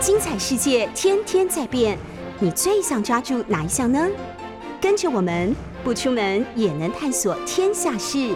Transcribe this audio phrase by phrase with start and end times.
[0.00, 1.98] 精彩世界天天在变，
[2.38, 4.08] 你最想抓住哪一项呢？
[4.80, 8.34] 跟着我们不出门也能探索天下事，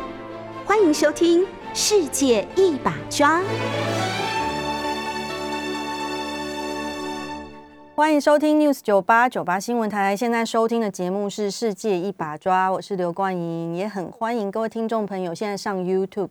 [0.67, 1.41] 欢迎收听
[1.73, 3.41] 《世界一把抓》。
[7.95, 16.29] 欢迎收听 News 九八九八新闻台，现在收听的节目是《世界一把抓》，我是刘冠莹，也很欢迎各位听众朋友现在上 YouTube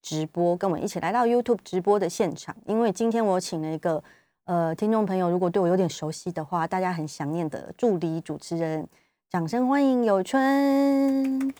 [0.00, 2.54] 直播，跟我们一起来到 YouTube 直播的现场。
[2.66, 4.00] 因为今天我请了一个
[4.46, 8.86] 呃听众朋友，如果对我有点熟悉的话，大家很想念的助理主持人，
[9.28, 11.52] 掌声欢迎有春。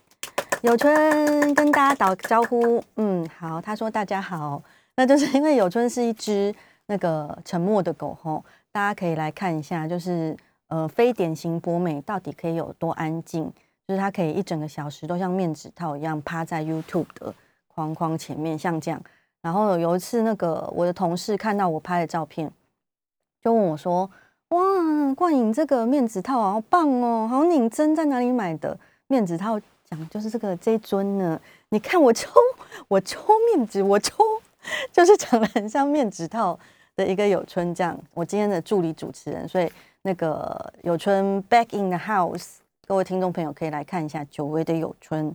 [0.63, 4.63] 有春跟大家打个招呼，嗯，好，他说大家好，
[4.95, 6.55] 那就是因为有春是一只
[6.87, 8.45] 那个沉默的狗吼。
[8.71, 10.37] 大家可以来看一下，就是
[10.69, 13.53] 呃，非典型博美到底可以有多安静？
[13.89, 17.35] 就是它可以一整个小时都像面纸套一样趴在 YouTube 的
[17.67, 19.03] 框框前面，像这样。
[19.43, 22.51] 然后有一次，那个我的同事看到我拍的照片，
[23.43, 24.11] 就问我说
[24.51, 24.61] ：“哇，
[25.15, 32.31] 冠颖这个面子套好棒哦，好拧针，在哪里买的？”面子套讲就是这个这尊呢，你看我抽，
[32.89, 33.23] 我抽
[33.55, 34.17] 面子，我抽，
[34.93, 36.59] 就是长得很像面子套。
[36.97, 42.55] 的一个有春这样，我今天的助理主持人，所以那个有春 back in the house，
[42.89, 45.31] 各位听众朋友可以来看一下久违的有春。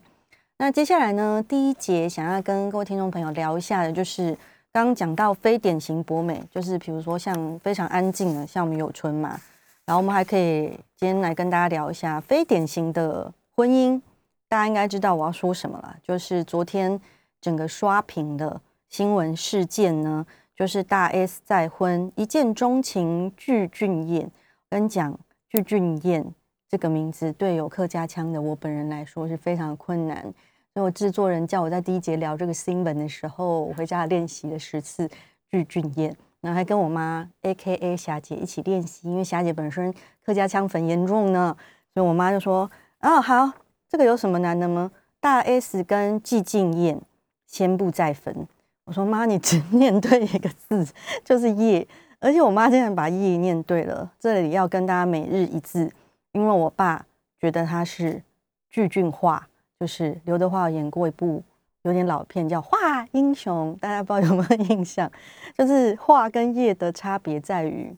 [0.58, 4.36] 那接下来呢，第一节想要跟各位听众朋友聊一下的，就是
[4.73, 9.39] 刚讲到非典型博美，就是比如说像非常安静的，像我们有春嘛。
[9.86, 14.00] 然后我们还可以今天来跟大家聊一下非典型的婚姻，
[14.47, 17.00] 大家应该知道我要说什么了，就是昨天
[17.41, 20.25] 整个刷屏的新闻事件呢。
[20.53, 24.30] 就是大 S 再婚，一见钟情具俊彦。
[24.69, 25.17] 跟你讲，
[25.50, 26.23] 具俊彦
[26.69, 30.31] 这个名字对有客家腔的我本人来说是非常困难。
[30.73, 35.09] 所以我制作人叫我在第一节聊这个新闻的时候，我回家练习了十次
[35.50, 41.55] 巨俊彦，然后还跟我妈 A.K.A 霞姐一起练习，因为霞姐本身客家腔很严重呢。
[41.94, 43.51] 所以我妈就说：“哦，好，
[43.90, 44.90] 这个有什么难的吗？
[45.19, 47.01] 大 S 跟季俊彦
[47.46, 48.47] 先不再分。”
[48.85, 50.88] 我说妈，你只 念对一个字，
[51.25, 51.85] 就是叶，
[52.19, 54.09] 而且我妈竟然把叶念对了。
[54.17, 55.91] 这里要跟大家每日一字，
[56.31, 57.06] 因为我爸
[57.41, 58.23] 觉得他是
[58.69, 59.50] 具俊化，
[59.81, 61.42] 就是刘德华演过一部
[61.81, 65.12] 有点老片叫《画英雄》，大家不知道有没有印象？
[65.58, 67.91] 就是画跟叶的差别在于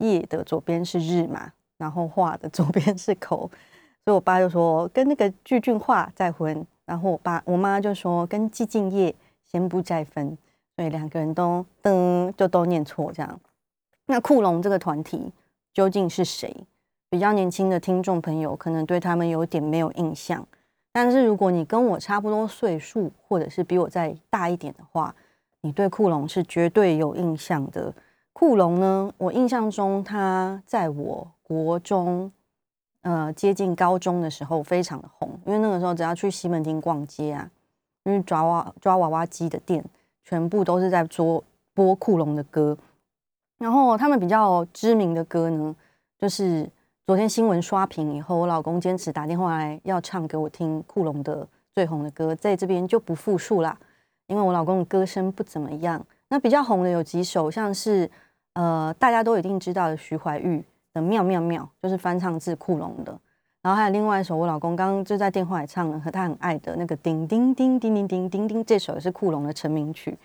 [0.00, 3.50] 叶的左边是日嘛，然后画的左边是口，
[4.04, 9.14] 所以我爸就说跟那个具俊画再婚，然后我爸我妈就说跟寂静业。
[9.52, 10.38] 先不再分，
[10.76, 13.40] 所以两个人都噔就都念错这样。
[14.06, 15.32] 那库龙这个团体
[15.72, 16.54] 究竟是谁？
[17.08, 20.46] 比较年轻的听众朋友可能对他们有点没有印象，
[20.92, 25.14] 但是如果你跟我差不多岁数，或者是比我再大一点的话，
[25.60, 27.94] 你对库龙是绝对有印象的。
[28.32, 32.32] 库龙呢，我印象中他在我国中，
[33.02, 37.50] 呃，接近高中的时候非常的红，因为那个时候只要去西门町逛街啊。
[38.04, 39.84] 因为抓娃抓娃娃机的店，
[40.24, 42.76] 全部都是在播播库龙的歌。
[43.58, 45.76] 然后他们比较知名的歌呢，
[46.18, 46.66] 就是
[47.10, 51.44] 昨天新闻刷屏以后，我老公坚持打电话来要唱给我听库龙的
[51.74, 53.76] 最红的歌，在这边就不复述啦，
[54.28, 56.00] 因为我老公的歌声不怎么样。
[56.28, 58.08] 那比较红的有几首，像是
[58.52, 60.62] 呃大家都一定知道的徐怀钰
[60.94, 63.18] 的《妙妙妙》，就是翻唱自库龙的。
[63.60, 70.16] 然后还有另外一首，我老公刚刚就在电话里唱了，和他很爱的那个叮叮叮叮叮叮叮叮，这首也是库龙的成名曲。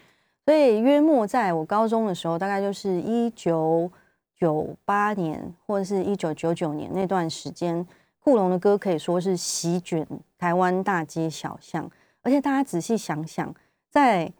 [0.45, 3.91] 所以约莫在我高中的时候，大概就是一九
[4.39, 7.85] 九八年或者是一九九九年那段时间，
[8.19, 10.07] 库龙的歌可以说是席卷
[10.37, 11.89] 台湾大街小巷。
[12.21, 13.53] 而且大家仔细想想，
[13.89, 14.31] 在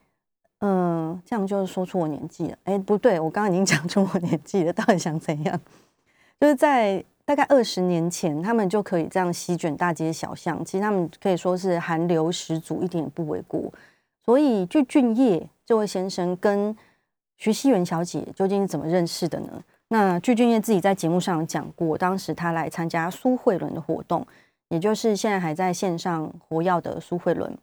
[0.59, 2.57] 嗯，这样就是说出我年纪了。
[2.63, 5.59] 哎，不对，我刚刚已经 讲出我年纪了，到底想怎样？
[6.39, 7.03] 就是在。
[7.27, 10.63] 大概二十年前，他们就可以这样席卷大街小巷。
[10.63, 13.73] 其实他们可以说是韩流始祖，一点也不为过。
[14.23, 16.77] 所以，具俊业这位先生跟
[17.35, 19.63] 徐熙媛小姐究竟是怎么认识的呢？
[19.89, 24.25] 那具俊晔自己在节目上讲过，当时他来参加苏慧伦的活动，
[24.69, 27.57] 也就是现在还在线上活跃的苏慧伦。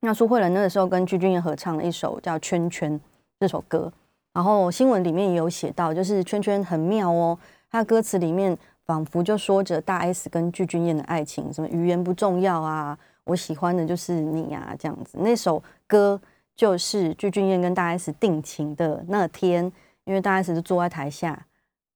[0.00, 2.92] 那苏慧伦那个时候跟具俊晔合唱了一首叫《圈圈》
[3.40, 3.92] 这首歌，
[4.32, 7.38] 然后新闻里面也有写到，就是《圈圈》很妙哦，
[7.70, 8.56] 他歌词里面。
[8.86, 15.18] 仿佛就说着大 S 跟具俊晔的爱情，什么语言不重要啊，我喜欢的就是你啊，这样子。
[15.18, 16.20] 那首歌
[16.54, 19.64] 就是具俊晔跟大 S 定情的那天，
[20.04, 21.45] 因为大 S 就坐在台下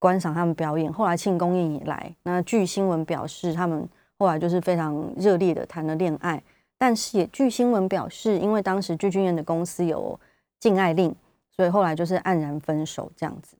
[0.00, 0.93] 观赏他们表演。
[0.93, 3.88] 后来庆功宴也来，那据新闻表示，他们
[4.19, 6.43] 后来就是非常热烈的谈了恋爱。
[6.76, 10.19] 但是也据新闻表示，因为当时具俊彦的公司有
[10.58, 11.14] 禁爱令，
[11.55, 13.55] 所以后来就是黯然分手这样子。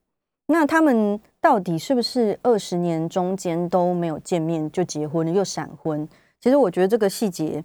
[0.47, 6.05] 那他们到底是不是二十年中间都没有见面就结婚了又闪婚？
[6.39, 7.63] 其实我觉得这个细节，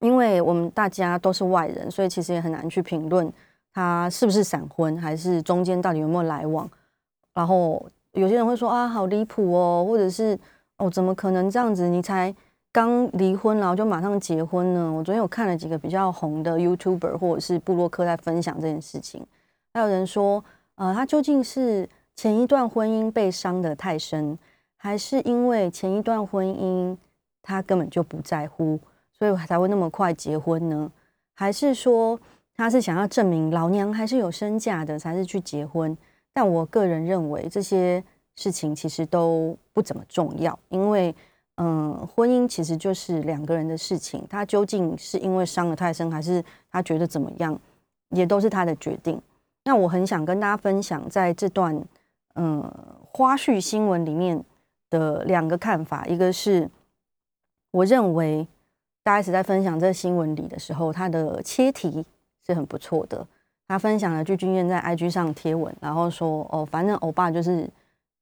[0.00, 3.32] 因为我们大家都是外人，所以其实也很难去评论
[3.72, 6.70] 他是不是闪婚，还是中间到底有没有来往。
[7.34, 10.38] 然后有些人会说啊，好离谱哦，或者是
[10.76, 11.88] 哦，怎么可能这样子？
[11.88, 12.34] 你才
[12.72, 14.92] 刚离婚，然后就马上结婚呢？
[14.92, 19.26] 我昨天有看了几个比较红的 YouTuber 或者是布洛克在分享这件事情，
[19.72, 20.44] 还有人说。
[20.76, 21.86] 呃，他究竟是
[22.16, 24.38] 前一段婚姻被伤得太深，
[24.78, 26.96] 还是因为前一段婚姻
[27.42, 28.80] 他根本就不在乎，
[29.12, 30.90] 所以才会那么快结婚呢？
[31.34, 32.18] 还是说
[32.56, 35.94] 他是想要证明老娘还是有身价的，才是去结婚？
[36.32, 38.02] 但我个人认为这些
[38.36, 41.14] 事情其实都不怎么重要，因为
[41.56, 47.58] 嗯，婚姻其实就是两个人的事情，他究竟是因为伤得太深，还是他觉得怎么样，
[48.10, 49.20] 也都是他的决定。
[49.64, 51.78] 那我很想跟大家分享，在这段
[52.34, 52.62] 嗯
[53.12, 54.42] 花絮新闻里面
[54.88, 56.70] 的两个看法，一个是
[57.72, 58.48] 我认为
[59.02, 62.06] 大家一直在分享这新闻里的时候，他的切题
[62.46, 63.26] 是很不错的。
[63.70, 67.70] 他分享了具俊彦在 IG 上贴文，然后说哦，反正欧巴就是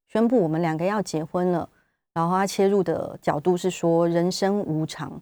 [0.08, 1.66] 宣布我们两个要结婚了。
[2.12, 5.18] 然后他切入的角度是说人生无常，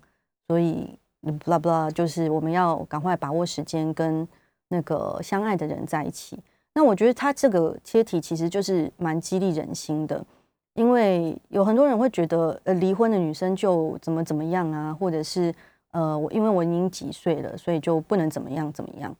[0.49, 4.27] 所以 blah blah 就是我们要赶快把握时间跟。
[4.69, 6.37] 那个相爱的人在一起，
[6.75, 10.27] 那我觉得他这个切题其实就是蛮激励人心的，
[10.75, 15.55] 因为有很多人会觉得，呃，离婚的女生就怎么怎么样啊，或者是
[15.93, 19.15] 呃，我因为我已经几岁了，所以就不能怎么样怎么样。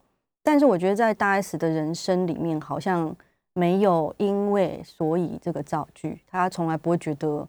[0.47, 3.13] 但是我觉得在大 S 的人生里面，好像
[3.51, 7.45] 没有因为所以这个造句，他从来不会觉得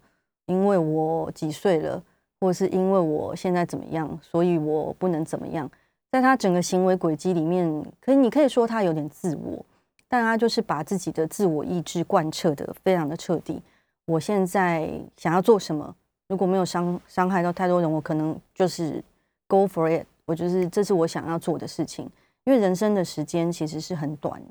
[0.46, 2.02] 因为我几岁了，
[2.40, 5.70] 或者是因为我现在怎么样，所以我不能怎么样。
[6.10, 9.64] 在他整个行为轨迹里面，可以你可以说他有点自我，
[10.08, 13.62] 但他就是把自己的自我意志贯彻的非常的彻底。
[14.06, 15.94] 我现在想要做什么，
[16.26, 19.00] 如果没有伤伤害到太多人，我可能就是
[19.46, 20.04] go for it。
[20.24, 22.10] 我就是这是我想要做的事情。
[22.48, 24.42] 因为人生的时间其实是很短，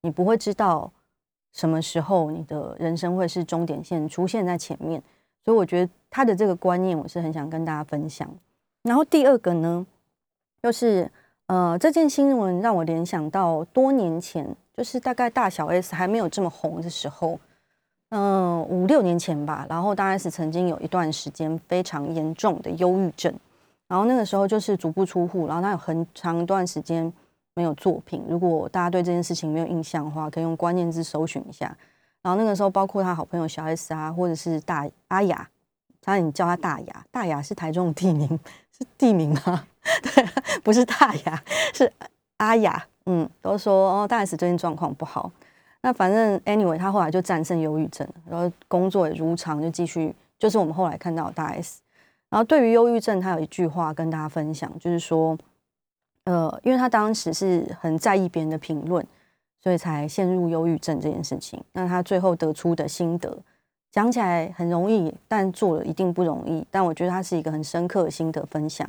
[0.00, 0.90] 你不会知道
[1.52, 5.02] 什么时候你的人生会是终点线出现在前面。
[5.44, 8.26] 所以我觉得他的这个观念，我是很想跟大家分享。
[8.84, 9.86] 然后第二个呢？
[10.62, 11.10] 就是
[11.44, 17.38] 呃，这件新闻让我联想到多年前，就是大概大小 S 还没有这么红的时候，
[18.08, 19.66] 嗯，五六年前吧。
[19.68, 23.30] 然后大 S 曾经有一段时间非常严重的忧郁症，
[23.88, 27.12] 然后那个时候就是足不出户，然后他有很长一段时间
[27.54, 28.22] 没有作品。
[28.28, 31.76] 如果大家对这件事情没有印象的话，可以用关键字搜寻一下。
[32.22, 35.48] 然后那个时候，包括他好朋友小 S 啊，或者是大阿雅，
[36.00, 38.28] 他你叫他大雅，大雅是台中的地名，
[38.76, 39.66] 是地名吗？
[40.02, 40.24] 对，
[40.62, 41.42] 不是大雅，
[41.74, 41.92] 是
[42.36, 42.86] 阿雅。
[43.06, 45.30] 嗯，都说哦，大 S 最近状况不好。
[45.80, 50.14] 那反正 anyway，他后来就战胜忧郁症，然后工作也如常，就继续。
[50.38, 51.80] 就是我们后来看到大 S。
[52.28, 55.36] 然后对于忧郁症，他有一句话跟大家分享，就是说，
[56.24, 59.04] 呃，因为他当时是很在意别人的评论，
[59.60, 61.62] 所以才陷入忧郁症这件事情。
[61.72, 63.36] 那他最后得出的心得，
[63.90, 66.66] 讲起来很容易，但做了一定不容易。
[66.70, 68.88] 但我觉得他是一个很深刻的心得分享。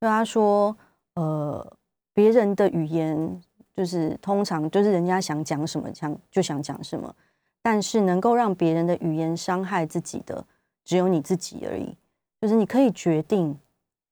[0.00, 0.76] 对他说
[1.14, 1.76] ：“呃，
[2.14, 3.40] 别人的语言
[3.76, 7.14] 就是通常就是人家想讲什么，想就想讲什么。
[7.62, 10.44] 但是能够让别人的语言伤害自己的，
[10.84, 11.96] 只有你自己而已。
[12.40, 13.56] 就是你可以决定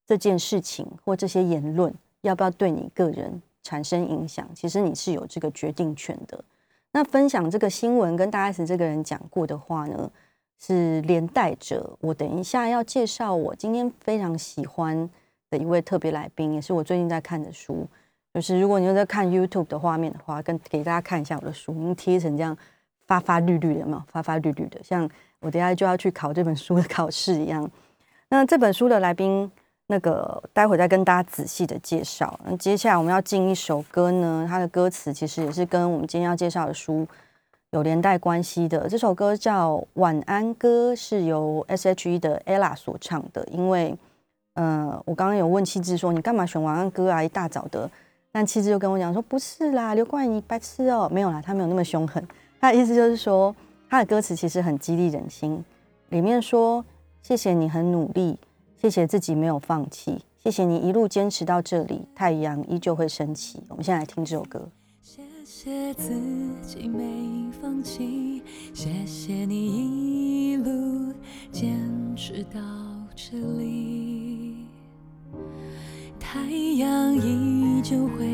[0.07, 4.49] 这件事情或这些言论要不要对你个人产生影响。
[4.55, 6.43] 其实你是有这个决定权的。
[6.93, 10.11] 那分享这个新闻跟大 S 这个人讲过的话呢，
[10.59, 15.09] 是连带着我等一下要介绍我今天非常喜欢。”
[15.50, 17.85] 的一位特别来宾，也是我最近在看的书。
[18.33, 22.57] 就是如果你又在看 YouTube 的画面的话，跟给大家看一下我的书，已经贴成这样
[23.09, 25.11] 发发绿绿的嘛，发发绿绿的，像
[25.41, 27.69] 我等下就要去考这本书的考试一样。
[28.29, 29.50] 那这本书的来宾，
[29.91, 32.39] 那个待会再跟大家仔细的介绍。
[32.45, 37.07] 那接下来我们要进一首歌呢，它的歌词其实也是跟我们今天要介绍的书
[37.73, 38.89] 有连带关系的。
[38.89, 43.99] 这首歌叫《晚安歌》，是由 S.H.E 的 Ella 所唱的，因为。
[44.55, 47.23] 嗯，我刚刚有问气质说你干嘛选晚安歌啊？
[47.23, 47.89] 一大早的，
[48.33, 52.23] 但气质就跟我讲说不是啦，刘冠你白痴哦，没有啦，他没有那么凶狠。
[52.61, 53.55] 他的意思就是说，
[53.89, 55.65] 他的歌词其实很激励人心，
[56.09, 56.85] 里面说
[57.23, 58.37] 谢谢你很努力，
[58.81, 63.63] 谢谢自己没有放弃，谢谢你一路坚持到这里，太阳依旧会升起。
[63.69, 64.67] 我们现在来听这首歌。
[65.03, 66.15] 谢谢自
[66.63, 71.13] 己没放弃，谢谢你一路
[71.53, 71.79] 坚
[72.17, 72.59] 持到
[73.15, 74.65] 这里。
[76.19, 76.41] 太
[76.79, 78.30] 阳依旧会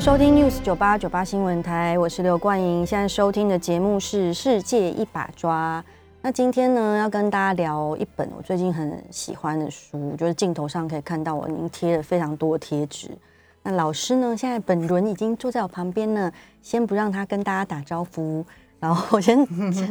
[0.00, 2.86] 收听 News 九八九八新闻台，我是刘冠莹。
[2.86, 5.84] 现在收听的节目是《世界一把抓》。
[6.22, 13.10] 那今天呢，要跟大家聊一本我最近很喜欢的书，就是镜头上可以看到我已经贴了非常多贴纸。
[13.62, 18.42] 那老师呢，现在本轮已经坐在我旁边呢，先不让他跟大家打招呼，
[18.78, 19.46] 然后我先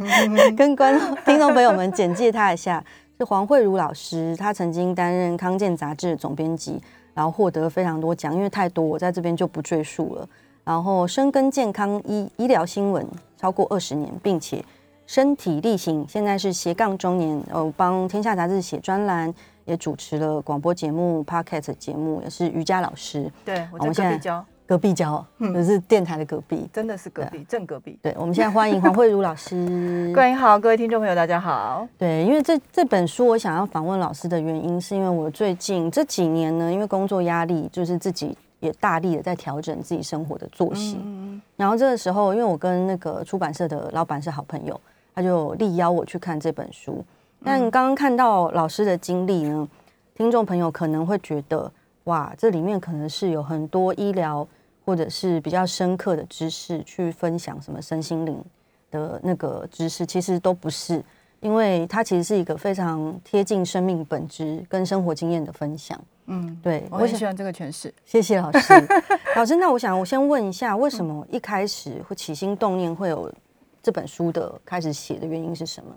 [0.56, 2.84] 跟观众、听众朋友们简介他一下，
[3.16, 6.82] 是黄慧茹老师，她曾经担任康健杂志的总编辑。
[7.14, 10.28] 然后获得非常多奖，因为太多，我在这边就不赘述了。
[10.64, 14.64] 然后深耕健康医医疗新闻超过二十年，并且
[15.06, 19.32] 身体力行，现在是斜杠中年，呃，帮天下杂志写专栏，
[19.64, 23.30] 也主持了广播节目、podcast 节目，也是瑜伽老师。
[23.44, 24.44] 对，我在隔壁教。
[24.70, 27.98] 隔壁教，就是电台的隔壁，真的是隔壁，正隔壁。
[28.00, 29.66] 对，我们现在欢迎黄慧茹老师。
[30.14, 31.84] 各位好，各位听众朋友，大家好。
[31.98, 41.00] 对，因为这这本书我想要访问老师的原因，是因为我最近这几年呢，因为工作压力，就是自己也大力的在调整自己生活的作息。
[41.02, 44.80] 嗯然后这个时候，因为我跟那个出版社的老板是好朋友，
[45.12, 47.04] 他就力邀我去看这本书。
[47.42, 49.68] 但刚刚看到老师的经历呢，
[50.14, 51.68] 听众朋友可能会觉得，
[52.04, 54.46] 哇，这里面可能是有很多医疗。
[54.90, 58.44] 或者是比较深刻的知识去分享什么身心灵
[58.90, 61.00] 的那个知识，其实都不是，
[61.38, 65.96] 因为它其实是一个非常贴近生命本质跟生活经验的分享。
[66.26, 67.94] 嗯，对，我很喜欢这个诠释。
[68.04, 68.74] 谢谢老师。
[69.36, 73.32] 老师，那我想我先问一下，为什么一开始会起心动念会有
[73.80, 75.94] 这本书的开始写的原因是什么？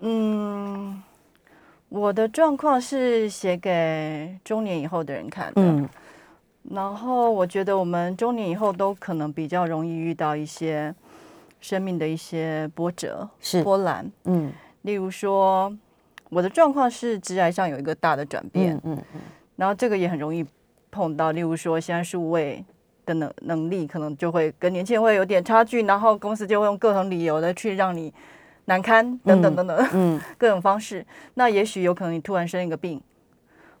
[0.00, 1.00] 嗯，
[1.90, 5.62] 我的状况是写给中年以后的人看的。
[5.62, 5.88] 嗯。
[6.70, 10.94] 然后我觉得我们中年以后都可能比较容易遇到一些
[11.60, 13.62] 生命的一些波折、是。
[13.62, 14.50] 波澜，嗯，
[14.82, 15.70] 例如说
[16.30, 19.20] 我的状况是直癌上有一个大的转变，嗯嗯，
[19.56, 20.44] 然后这个也很容易
[20.90, 22.64] 碰到，例如说现在数位
[23.04, 28.12] 的能能力可能就会跟年轻人会有点差距，然后公司就会用各种理由的去让你
[28.64, 31.04] 难堪等等等等，嗯，各种方式，
[31.34, 33.00] 那也许有可能你突然生一个病。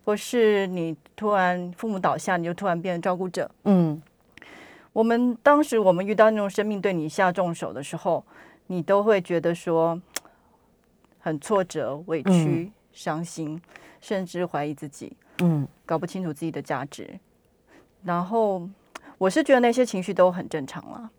[0.04, 3.50] 或是你突然父母倒下，你就突然变成照顾者。
[3.64, 4.00] 嗯，
[4.92, 8.24] 我们当时我们遇到那种生命对你下重手的时候，
[8.66, 10.00] 你都会觉得说
[11.18, 13.60] 很挫折、委屈、伤心，
[14.00, 15.16] 甚至怀疑自己。
[15.42, 17.18] 嗯，搞不清楚自己的价值。
[18.02, 18.68] 然后
[19.16, 21.10] 我是觉得那些情绪都很正常了，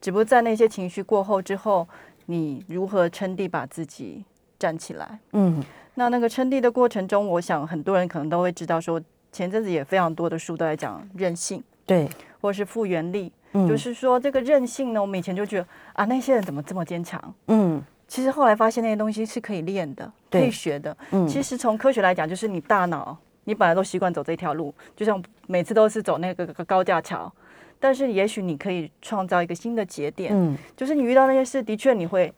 [0.00, 1.88] 只不过在那些情绪过后之后，
[2.26, 4.24] 你如何撑地把自己
[4.62, 5.18] 站起来？
[5.32, 5.60] 嗯。
[5.94, 8.98] 那那个称帝的过程中，我想很多人可能都会知道，说
[9.30, 12.08] 前阵子也非常多的书都在讲韧性，对，
[12.40, 17.34] 或者是复原力，就是说这个韧性呢，我们以前就觉得啊，那些人怎么这么坚强？
[17.48, 20.96] 嗯，其实后来发现那些东西是可以练的，可以学的。
[21.10, 23.14] 嗯，其实从科学来讲，就是你大脑，
[23.44, 27.30] 你本来都习惯走这条路，就像每次都是走那个高架桥，
[27.78, 32.32] 但是也许你可以创造一个新的节点，嗯，就是你遇到那些事，的确你会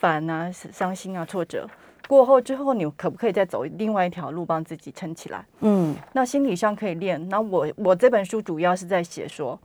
[0.00, 1.68] 烦啊、伤心啊、挫折。
[2.08, 5.44] 过后之后，你可不可以再走另外一条路，帮自己撑起来？
[5.60, 7.28] 嗯，那心理上可以练。
[7.28, 9.56] 那我我这本书主要是在写说，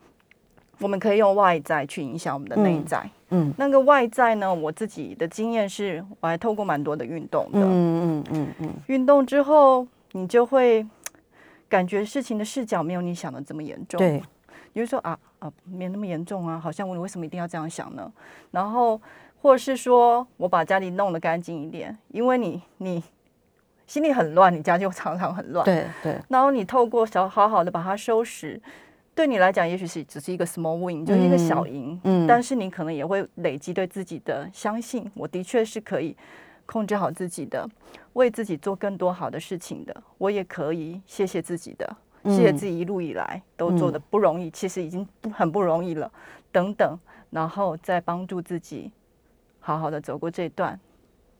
[0.79, 3.09] 我们可以用外在去影响我们的内在。
[3.29, 7.61] 嗯，那个外在呢，我自己的经验是，我还透过蛮多的运动的。
[7.61, 10.85] 嗯嗯嗯嗯，运动之后，你就会
[11.67, 13.97] 感觉事情的视角没有你想的这么严重。
[13.97, 14.21] 对，
[14.73, 18.11] 你就说啊啊，没那么严重啊，好像我为什么一定要这样想呢？
[18.51, 19.01] 然后。
[19.45, 23.03] 或者是说我把家里弄得干净一点，因为你你
[23.85, 25.63] 心里很乱，你家就常常很乱。
[25.63, 26.19] 对对。
[26.29, 28.59] 然后你透过小好好的把它收拾，
[29.13, 32.01] 对你来讲也许是只是一个 small win，就是一个小赢。
[32.05, 32.25] 嗯。
[32.25, 36.17] 但是你可能也会累积对自己的相信，我的确是可以
[36.65, 37.69] 控制好自己的，
[38.13, 46.11] 为自己做更多好的事情的，我也可以谢谢自己的，谢谢自己一路以来都做的不容易，其实已经不很不容易了，
[46.51, 46.97] 等等，
[47.29, 48.91] 然后再帮助自己
[49.65, 50.79] 好好的走过这段。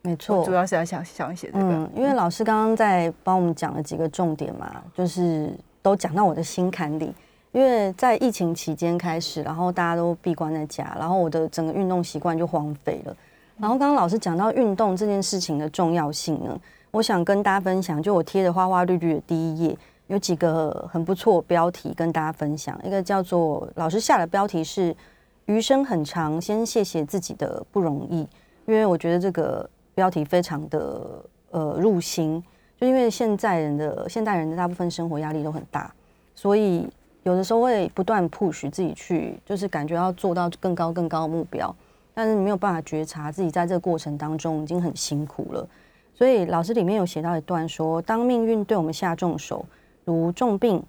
[0.02, 5.52] 没错，主要是要想想写这个，嗯，因为老师刚刚在帮我们讲了几个重点嘛，就是
[5.82, 7.14] 都讲到我的心坎里。
[7.52, 13.16] 因为在疫情期间开始，然后大家都闭关在家，然后我的整个运动习惯就荒废了。
[13.58, 16.60] 然后刚刚老师讲到运动这件事情的重要性呢，
[16.92, 19.78] 我想跟大家分享，就我贴的花花绿绿的第一页
[20.08, 22.78] 有几个很不错标题跟大家分享。
[22.84, 24.94] 一个叫做老师下的标题是
[25.46, 28.28] “余生很长，先谢谢自己的不容易”，
[28.68, 32.44] 因为我觉得这个标题非常的呃入心，
[32.80, 35.94] 就因为现在人的现代人的大部分生活压力都很大，
[36.36, 36.88] 所以。
[37.26, 41.76] 有的时候会不断 push 自己去，就是感觉要做到更高更高的目标，
[42.14, 45.68] 但是你没有办法觉察自己在这个过程当中已经很辛苦了。
[46.14, 49.66] 所以老师里面有写到一段说，当命运对我们下重手，
[50.04, 50.84] 如重病、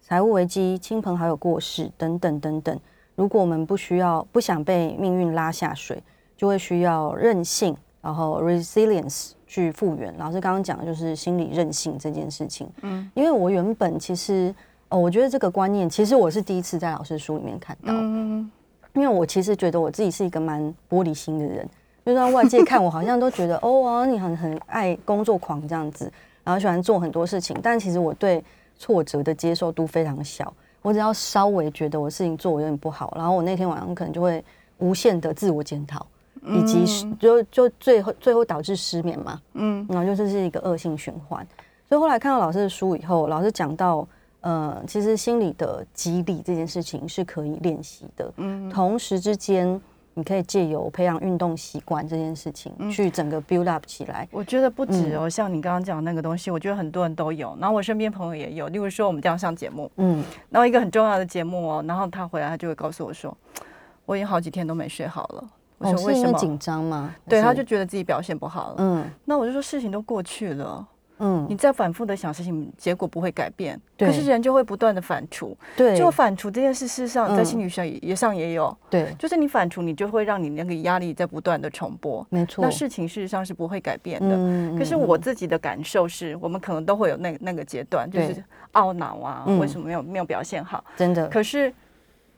[0.00, 2.78] 财务危机、亲朋好友过世等等等等，
[3.20, 6.02] 如果我们不需要不想被命运拉下水，
[6.38, 10.16] 就会需要韧性，然后 resilience 去复原。
[10.16, 12.66] 老师刚刚讲的就是心理韧性这件事情。
[12.80, 14.54] 嗯，因为我原本其实。
[14.88, 18.50] 哦，我觉得这个观念其实我是第一次在老师书里面看到，嗯，
[18.94, 21.64] 因为我其实觉得我自己是一个蛮玻璃心的人，
[22.04, 26.10] 就让外界看我好像都觉得 哦，你很很爱工作狂这样子，
[26.42, 28.42] 然后喜欢做很多事情，但其实我对
[28.76, 34.44] 挫折的接受度非常小，我只要稍微觉得我事情做有点不好，然后我那天晚上可能就会
[34.78, 36.06] 无限的自我检讨，
[36.46, 36.84] 以及
[37.18, 41.46] 就就最后最后导致失眠嘛，嗯，然后就是是一个恶性循环，
[41.88, 44.06] 所以后来看到老师的书以后，老师讲到。
[44.42, 48.32] 呃，其实心理的激励这件事情是可以练习的。
[48.38, 49.78] 嗯，同时之间，
[50.14, 54.28] 你可以借由培养运动习惯这件事情，去整个 build up 起来。
[54.32, 57.56] 我觉得不止哦，像你刚刚讲那个东西，我觉得很多人都有。
[57.60, 63.34] 然后我身边朋友也有，例如说我们这样上节目，嗯，然后一个很重要的节目哦，然后他回来他就会告诉我说，
[64.04, 65.48] 我已经好几天都没睡好了。
[65.78, 67.14] 我说为什么紧张吗？
[67.26, 68.74] 对，他就觉得自己表现不好了。
[68.78, 70.86] 嗯，那我就说事情都过去了。
[71.20, 73.80] 嗯，你在反复的想事情，结果不会改变。
[73.98, 75.54] 可是人就会不断的反刍。
[75.76, 78.76] 对，就反刍这件事，事实上在心理学也上也有。
[78.88, 82.26] 对，就是你反刍，你就会让你那个压力在不断的重播。
[82.30, 82.64] 没错。
[82.64, 84.34] 那事情事实上是不会改变的。
[84.34, 84.76] 嗯。
[84.78, 90.82] 可是我自己的感受是，我们可能都会有那那个阶段，就是懊恼啊，为什么没有没有表现好？
[90.96, 91.28] 真的。
[91.28, 91.72] 可是，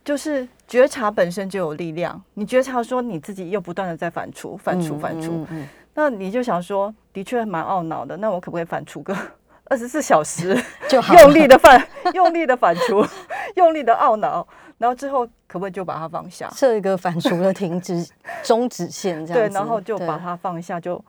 [0.05, 2.21] 就是觉察本身就有力量。
[2.35, 5.47] 你觉察说你自己又不断的在反刍、反刍、反刍，
[5.95, 8.17] 那你就想说，的确蛮懊恼的。
[8.17, 9.17] 那我可不可以反刍个？
[9.67, 10.55] 二十四小时
[10.87, 13.09] 就用力的反，用力的反刍，
[13.57, 14.47] 用力的懊恼，
[14.77, 16.51] 然后之后可不可以就把它放下？
[16.51, 18.07] 设一个反刍的停止
[18.43, 21.03] 终止线，这样对，然后就把它放下，就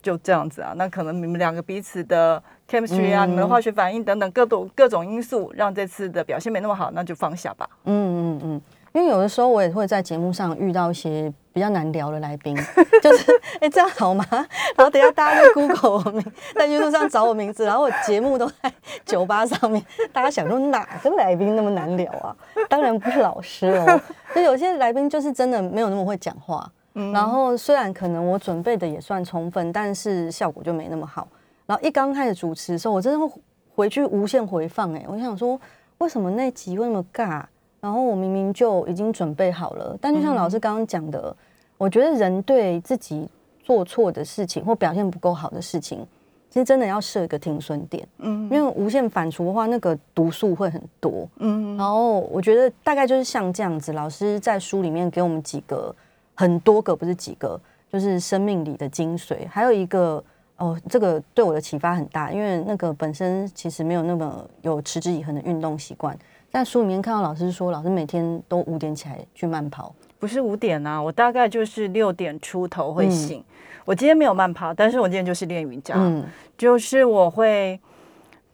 [0.00, 0.74] 就这样子啊。
[0.76, 2.40] 那可能你们两个彼此的
[2.70, 7.68] chemistry 啊，你们的化学反应等等各种各种因素，让这次的表现没那么好，那就放下吧。
[7.84, 8.62] 嗯嗯嗯。
[8.92, 12.54] 因为有的时候我也会在节目上遇到一些比较难聊的来宾，
[13.02, 14.22] 就是哎这样好吗？
[14.76, 16.22] 然后等下大家在 Google 我名，
[16.54, 18.70] 在 YouTube 上找我名字，然后我节目都在
[19.06, 22.36] 酒吧上面，大家想说哪个来宾那么难聊啊？
[22.68, 23.98] 当然不是老师哦，
[24.36, 31.26] 就有些来宾就是真的没有那么会讲话，然后虽然可能我准备的也算充分，但是效果就没那么好。
[31.64, 33.32] 然后一刚开始主持的时候，我真的会
[33.74, 35.58] 回去无限回放，哎，我想说
[35.96, 37.42] 为什么那集会那么尬？
[37.78, 41.36] 然后我明明就已经准备好了，但就像老师刚刚讲的，
[41.78, 43.28] 我觉得人对自己
[43.62, 46.06] 做错的事情或表现不够好的事情，
[46.48, 48.06] 其实真的要设一个停损点。
[48.18, 51.28] 嗯，因为无限反刍的话，那个毒素会很多。
[51.38, 55.94] 嗯，然后我觉得大概就是像这样子，老师在书里面给我们几个
[56.34, 57.60] 很多个，不是几个，
[57.92, 59.46] 就是生命里的精髓。
[59.48, 60.22] 还有一个
[60.56, 66.16] 哦，这个对我的启发很大，因为那个本身其实没有那么有持之以恒的运动习惯。
[66.50, 73.42] 在书里面看到老师说，老师每天都五点起来去慢跑，不是五点啊，我大概就是六点出头会醒。
[73.84, 76.24] 我今天没有慢跑，但是我今天就是练瑜伽，嗯，
[76.58, 77.78] 就是我会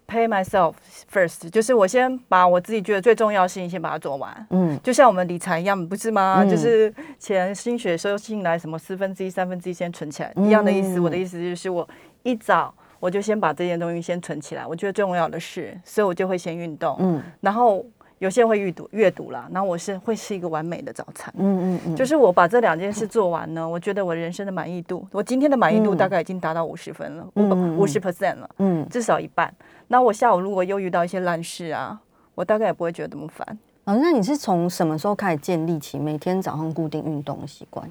[0.07, 0.75] pay myself
[1.11, 6.45] first，就是我先把我自己觉得最重要的事情先把它做完，嗯，就像我们理财一样，不是吗？
[6.45, 11.01] 就是钱薪水收进来，什么四分之一、三分之一先存起来，一样的意思。
[11.01, 11.89] 我的意思就是我
[12.23, 12.75] 一早。
[13.01, 17.85] 我就先把这件东西先存起来，我觉得最重要的事，所以我就会先运动，嗯，然后
[18.23, 29.53] 有些人会阅读阅读啦，然后我是会是一个完美的早餐，嗯嗯嗯，就是我把这两件事做完呢， 我觉得我人生的满意度，我今天的满意度大概已经达到五十分了，五五十 percent 了，嗯，至少一半。
[29.89, 31.99] 那我下午如果又遇到一些烂事啊，
[32.37, 33.45] 我大概也不会觉得那么烦。
[33.85, 37.91] 啊，那你是从什么时候开始建立起每天早上固定运动的习惯？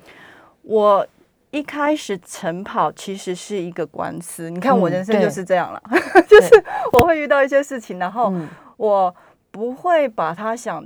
[0.64, 1.06] 我。
[1.54, 5.84] 一开始晨跑其实是一个官司，你看我嗯人生就是这样了，
[6.26, 6.64] 就是
[6.94, 9.14] 我会遇到一些事情，然后嗯我
[9.52, 10.84] 不会把他想，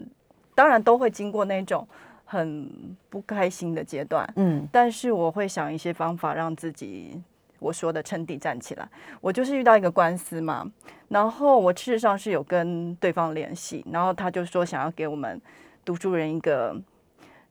[0.53, 1.87] 当然都会经过那种
[2.25, 7.21] 很不开心的阶段，嗯但是我会想一些方法让自己
[7.59, 8.89] 我说的撑地站起来。
[9.21, 10.65] 我就是遇到一个官司嘛，
[11.07, 15.39] 然后我事实上是有跟对方联系，然后他就说想要给我们
[15.83, 16.75] 读书人一个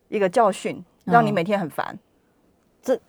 [0.08, 1.98] 一个教训，让你嗯每天很烦。
[2.82, 3.00] 这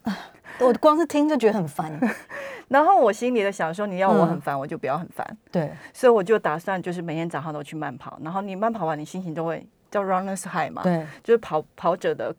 [0.59, 1.99] 我光是听就觉得很烦。
[2.67, 5.37] 然后我心里的想说，你要我很嗯烦，我就不要很烦。
[5.51, 12.35] 对，所以我就打算就是每天早上都去慢跑，然后你慢跑完，你心情都会叫 runners high 嘛，对，就是跑跑者的，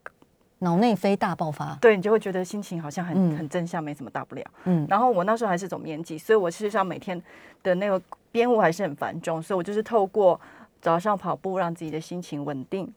[0.58, 1.76] 脑内啡大爆发。
[1.80, 4.42] 对你就会觉得心情好像很、嗯很正向，没什么大不了。
[4.64, 7.20] 嗯然后我那时候还是总面积，所以我事实上每天
[7.62, 8.00] 的那个
[8.32, 10.40] 编务还是很繁重，所以我就是透过
[10.80, 12.92] 早上跑步让自己的心情稳定。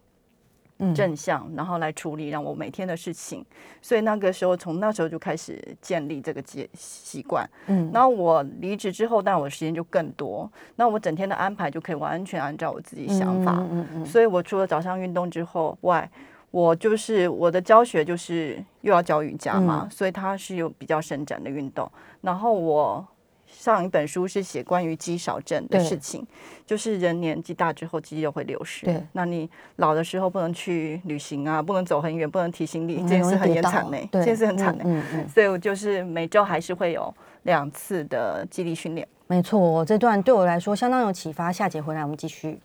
[0.79, 3.45] 嗯正向，然后来处理让我每天的事情，
[3.81, 7.47] 所以那个时候从那时候就开始建立这个习习惯。
[7.67, 13.57] 嗯然后我离职之后，当然我时间就更多，那我整天的安排就可以完全按照我自己想法。
[13.59, 16.09] 嗯嗯所以我除了早上运动之后外，
[16.51, 21.89] 我就是我的教学就是又要教瑜伽嘛，嗯所以它是有比较伸展的运动。
[22.21, 23.05] 然后我
[23.51, 26.25] 上一本书是写关于肌少症的事情，
[26.65, 39.07] 就是人年纪大之后肌肉会流失对，那你老的时候不能去旅行啊，不能走很远，不能提行李，嗯这件事很惨呢、对这件事很惨呢、嗯嗯嗯，所以我就是每周还是会有两次的肌力训练。
[39.27, 41.51] 没错，这段对我来说相当有启发。
[41.51, 42.59] 下节回来我们继续。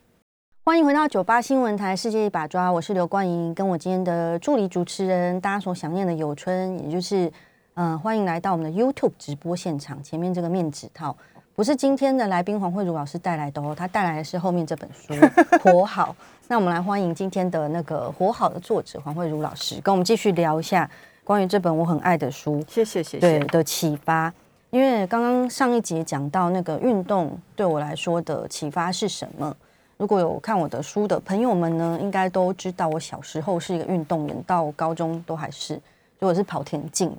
[0.63, 7.31] 欢迎回到九八新闻台《世界一把抓》，我是刘冠莹，跟我今天的助理主持人，大家所想念的有春，也就是嗯、
[7.75, 10.01] 呃欢迎来到我们的 YouTube 直播现场。
[10.01, 11.15] 前面这个面纸套
[11.53, 15.13] 不是今天的来宾黄慧茹老师带来的哦，他带来的是后面这本书
[15.59, 16.15] 《活好》。
[16.47, 20.89] 那我们来欢迎今天的那个《活好》的作者黄慧茹老师，跟我们继续聊一下
[21.25, 22.63] 关于这本我很爱的书。
[22.65, 23.19] 谢谢，谢谢。
[23.19, 24.33] 对的启发。
[24.69, 29.53] 因为刚刚上一节讲到那个运动对我来说的启发是什么？
[29.97, 35.73] 如果有看我的书的朋友们呢，应该都知道我小时候是一个运动员，到高中都还是，
[36.19, 37.17] 如果是跑田径的，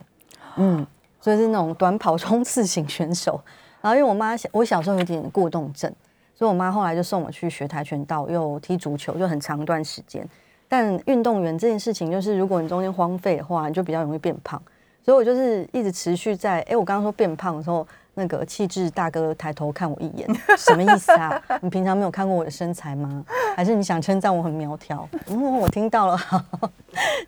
[0.56, 0.86] 嗯，
[1.20, 3.40] 所以是那种短跑冲刺型选手。
[3.80, 5.92] 然后因为我妈小，我小时候有点过动症，
[6.34, 10.28] 所以我妈后来就送我去学跆拳道，又踢足球，就很长一段时间。
[10.68, 14.60] 但运动员这件事情，就是如果你中间荒废的话，你就比较容易变胖。
[15.04, 21.40] 所以我就是一直持续在，哎，我刚刚说变胖的时候，那个气质大哥抬头看我一眼， 什么意思啊？
[21.62, 23.24] 你平常没有看过我的身材吗？
[23.54, 25.08] 还是你想称赞我很苗条？
[25.28, 26.42] 嗯，我听到了，好。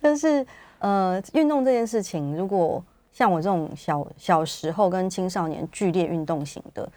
[0.00, 0.44] 但是
[0.80, 2.82] 呃，运动这件事情，如果
[3.18, 6.88] 像我这种小小时候跟青少年剧烈运动型的，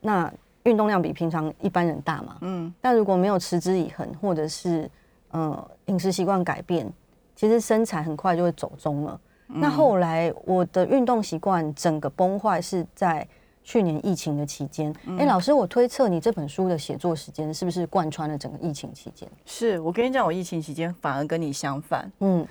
[0.00, 0.28] 那
[0.64, 2.36] 运动量比平常一般人大嘛。
[2.40, 4.90] 嗯，但如果没有持之以恒，或者是
[5.30, 6.92] 呃饮食习惯改变，
[7.36, 9.20] 其实身材很快就会走中了。
[9.46, 13.24] 那后来我的运动习惯整个崩坏是在
[13.62, 14.92] 去年疫情的期间。
[15.16, 19.28] 哎、老师，我推测你这本书的写作时间是不是贯穿了整个疫情期间？
[19.46, 22.44] 是我跟你讲，我疫情期间反而跟你相反，嗯，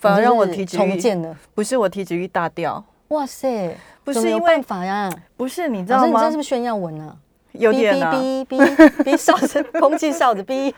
[0.00, 1.36] 反而让我体脂率重建了。
[1.54, 5.10] 不是我体脂率大掉，哇塞，不是因为法呀？
[5.36, 6.36] 不是你知道吗，你这是？
[6.38, 7.14] 不是炫耀文啊？
[7.52, 10.72] 有点啊，哔哔哔哔哔哨子，空气哨子哔。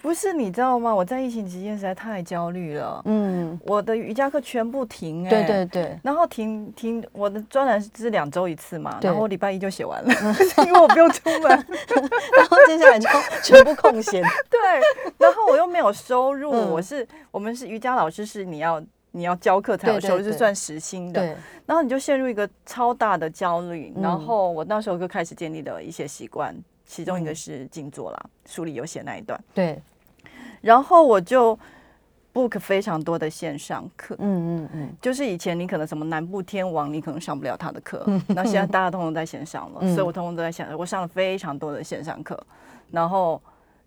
[0.00, 0.94] 不是你知道吗？
[0.94, 10.10] 我在疫情期间实在太焦虑了，嗯，我的瑜伽课全部停、哎，对对对，然后停停，我的专栏是两周一次嘛，然后我礼拜一就写完了，
[10.66, 11.48] 因为我不用出门。
[12.36, 13.08] 然后接下来就
[13.42, 14.22] 全部空闲。
[14.48, 14.60] 对，
[15.18, 16.70] 然后我又没有收入，嗯。
[16.70, 18.80] 我是我们是瑜伽老师，是你要
[19.10, 21.20] 你要教课才有收入，是算时薪的。
[21.20, 24.02] 对，然后你就陷入一个超大的焦虑，嗯。
[24.02, 26.54] 然后我那时候就开始建立了一些习惯，
[26.88, 27.34] 其中一个嗯。
[27.36, 29.80] 是静坐啦，书里有写那一段，对，
[30.60, 31.56] 然后我就
[32.34, 34.16] book 非常多的线上课。
[34.18, 39.94] 嗯嗯嗯，就是以前你可能什么南部天王，你可能上不了他的课， 那现在大家通通在线上了，嗯。
[39.94, 42.36] 所以我通通都在线上，我上了非常多的线上课，
[42.90, 43.40] 然后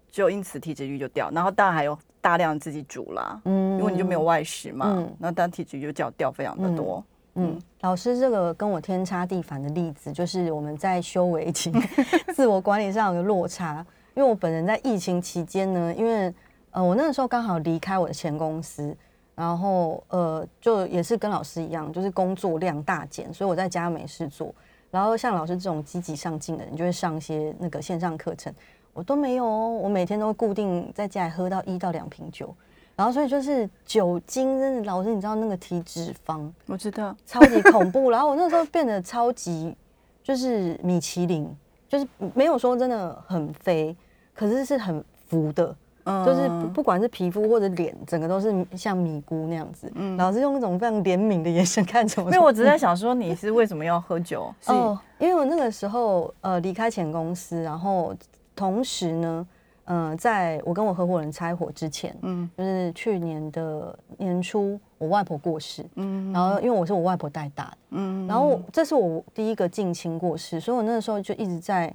[0.09, 3.79] 就因此体脂率就掉，然后当然还有大量自己煮啦，嗯。
[3.79, 7.03] 因为你就没有外食嘛嗯，那当然体脂率就掉掉非常的多。
[7.35, 11.73] 嗯，老师这个跟我天差地反的例子，就是我们在修为情、
[12.35, 13.85] 自我管理上有个落差。
[14.13, 16.33] 因为我本人在疫情期间呢，因为
[16.71, 18.93] 呃我那个时候刚好离开我的前公司，
[19.33, 24.53] 然后呃就也是跟老师一样，就是工作量大减，所以我在家没事做。
[24.91, 28.53] 然后像老师这种积极上进的人，就会上一些那个线上课程，
[28.91, 29.69] 我都没有哦。
[29.69, 32.53] 我每天都会固定在家里喝到一到两瓶酒，
[33.01, 36.47] 然后所以就是酒精真的，老师你知道那个体脂肪。
[36.67, 38.11] 我知道，超级恐怖。
[38.11, 39.75] 然后我那时候变得超级
[40.21, 41.51] 就是米其林，
[41.89, 43.97] 就是没有说真的很肥，
[44.35, 45.75] 可是是很浮的。
[46.05, 49.91] 就是不不管是皮肤或者脸，整个都是像米姑那样子。
[50.15, 52.29] 老师用那种非常怜悯的眼神看着我。
[52.29, 54.53] 因为我只在想说，你是为什么要喝酒？
[54.67, 58.13] 哦，因为我那个时候呃离开前公司，然后
[58.55, 59.47] 同时呢，
[59.91, 71.93] 嗯，在我跟我合伙人拆伙之前，嗯，就是去年的年初，我外婆过世，嗯，然后因为我是我外婆带大的，嗯，然后这是我第一个近亲过世，所以我那个时候就一直在。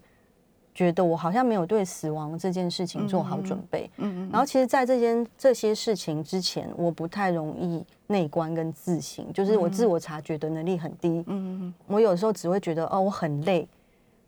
[0.76, 13.66] 觉得我好像没有对死亡这件事情做好准备，嗯嗯，然后其实，在这件这些事情之前，我不太容易内观跟自省，就是我自我察觉的能力很低，嗯嗯，我有时候只会觉得哦，我很累，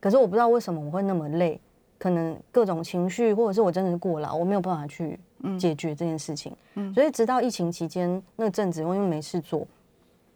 [0.01, 1.61] 可是我不知道为什么我会那么累，
[1.99, 5.19] 可能各种情绪，或者是我真的是过劳，我没有办法去
[5.59, 9.67] 解决这件事情，嗯，所以直到疫情期间那阵子，因为没事做。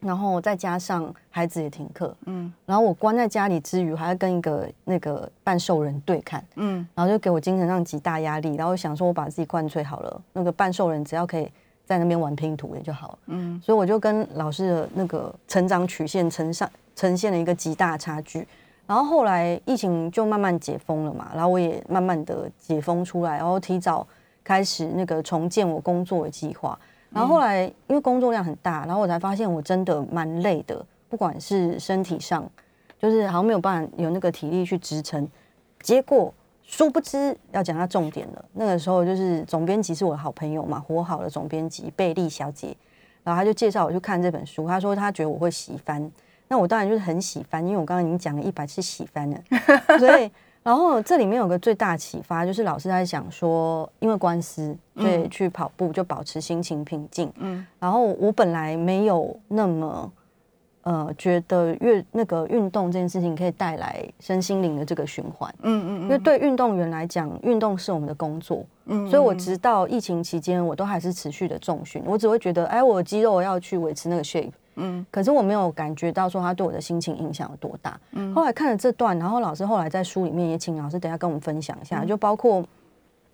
[0.00, 8.56] 然后再加上孩子也停课，嗯，然后我关在家里之余，还要跟一个那个半兽人对看，嗯，然后就给我精神上极大压力。
[8.56, 11.48] 然后想说，我把自己灌醉好了，那个半兽人只要可以
[11.84, 18.44] 在那边玩拼图也就好了，嗯，所以我就跟老师的那个成长曲线呈上呈现了一个极大差距。
[18.92, 24.06] 然后后来疫情就慢慢解封了嘛，然后我也慢慢的解封出来，然后提早
[24.44, 26.78] 开始那个重建我工作的计划。
[27.08, 32.46] 然后后来，因为工作量很大，然后我才发现我真的蛮累的，不管是身体上，
[32.98, 35.26] 就是好像没有办法有那个体力去支撑。
[35.80, 36.30] 结果
[36.62, 42.76] 殊不知要讲到重点了，那个时候就是总编辑是我的好朋友嘛，活好的总编辑贝利小姐，
[43.24, 46.12] 然后她就介绍我去看这本书，她说她觉得我会喜欢，
[46.52, 49.40] 那我当然就是很喜欢，因为我刚刚已经讲了一百次喜欢了，
[49.98, 50.30] 所以。
[50.62, 57.32] 然后这里面有个最大启发，就是老师在讲说，因为官司，所以去跑步就保持心情平静。
[57.38, 60.12] 嗯，然后我本来没有那么
[60.82, 65.52] 呃觉得运那个运动这件事情可以带来身心灵的这个循环。
[65.62, 68.64] 嗯嗯，因为对运动员来讲，运动是我们的工作。
[68.84, 72.00] 嗯，所以我直到疫情期间，我都还是持续的重训。
[72.06, 74.52] 我只会觉得，哎，我肌肉要去维持那个 shape。
[74.76, 78.00] 嗯，可是我没有感觉到说他对我的心情影响有多大。
[78.12, 82.64] 嗯，后来看了这段，然后老师后来在书里面也请老师等下跟我们分享一下，就包括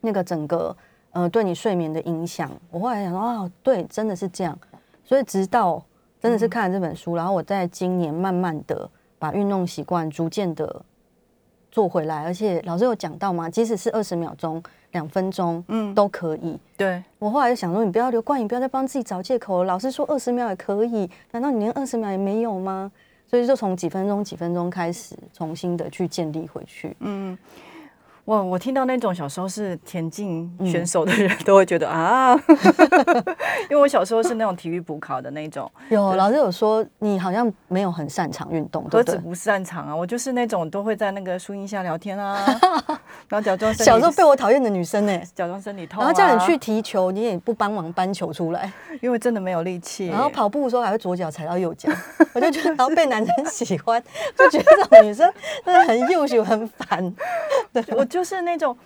[0.01, 0.77] 那个整个
[1.12, 2.51] 呃对你睡眠的影响。
[2.70, 4.59] 我后来想说啊，对，真的是这样。
[5.05, 5.83] 所以直到
[6.20, 10.83] 真的是看了这本书，然后我在今年慢慢的把运动习惯逐渐的
[11.70, 14.62] 做回来，而且老师有讲到嘛，即使是二十秒钟。
[14.92, 16.59] 两分钟，嗯，都可以。
[16.77, 19.64] 对我后来就想说，你不要留冠颖，不要再帮自己找借口了。
[19.64, 22.90] 老师说二十秒也可以，难道你连二十秒也没有吗？
[23.27, 26.96] 所以就从几分钟、几分钟开始，重新的去建立回去。
[27.01, 27.37] 嗯。
[28.29, 32.38] 我我听到那种小时候是田径选手的人都会觉得啊，
[33.71, 35.71] 因为我小时候是那种体育补考的那种。
[35.88, 39.97] 有老师有说你好像没有很擅长运动，何止不擅长啊！
[39.97, 42.45] 我就是那种都会在那个树荫下聊天啊，
[43.31, 50.09] 然后假装小时候被我讨厌的女生呢，假装身体痛，然后叫你去踢球，你也不帮忙搬球出来，因为真的没有力气。
[50.09, 51.91] 然后跑步的时候还会左脚踩到右脚，
[52.35, 54.03] 我就觉得然后被男生喜欢，
[54.37, 55.33] 就觉得这种女生
[55.64, 57.11] 真的很幼秀很烦。
[57.73, 58.17] 对，我就。
[58.18, 58.76] 就是那种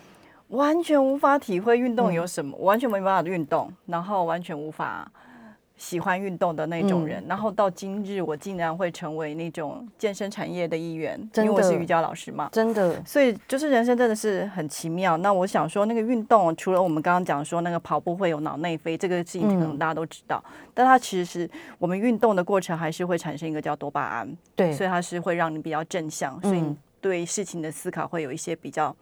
[0.49, 5.11] 完全无法体会运动有什么，完全没办法运动，然后完全无法
[5.75, 7.25] 喜欢运动的那种人。
[7.27, 12.47] 然后到今日，我竟然会成为那种健身产业的一员，因为我是瑜伽老师嘛。
[12.51, 15.17] 真的，所以就是人生真的是很奇妙。
[15.17, 20.43] 那我想说，那个运动除了我们刚刚讲说那个跑步会有脑内啡这个事情，可能大家都知道，
[20.75, 26.63] 但它其实是我们运动的过程还是会产生一个叫多巴胺，对，所以它是会让你比较正向，所以
[27.01, 28.95] 对事情的思考会有一些比较。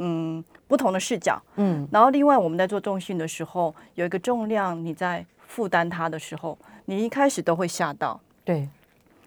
[0.00, 8.68] 嗯，不同的视角，嗯，然后另外我们在做重训的时候，有一个重量，你在负担它的时候，你一开始都会吓到，对，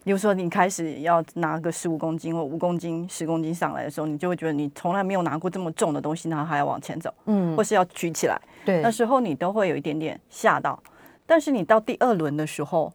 [0.04, 10.82] 比如说你开始要拿个十五公斤或五公斤、十公斤上来的时候，你就会觉得你从来没有拿过这么重的东西，然后还要往前走，嗯，或是要举起来，对，那时候你都会有一点点吓到，
[11.26, 12.92] 但是你到第二轮的时候，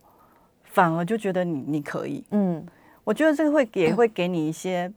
[0.64, 2.66] 反而就觉得你你可以，嗯，
[3.04, 4.90] 我觉得这个会也会给你一些。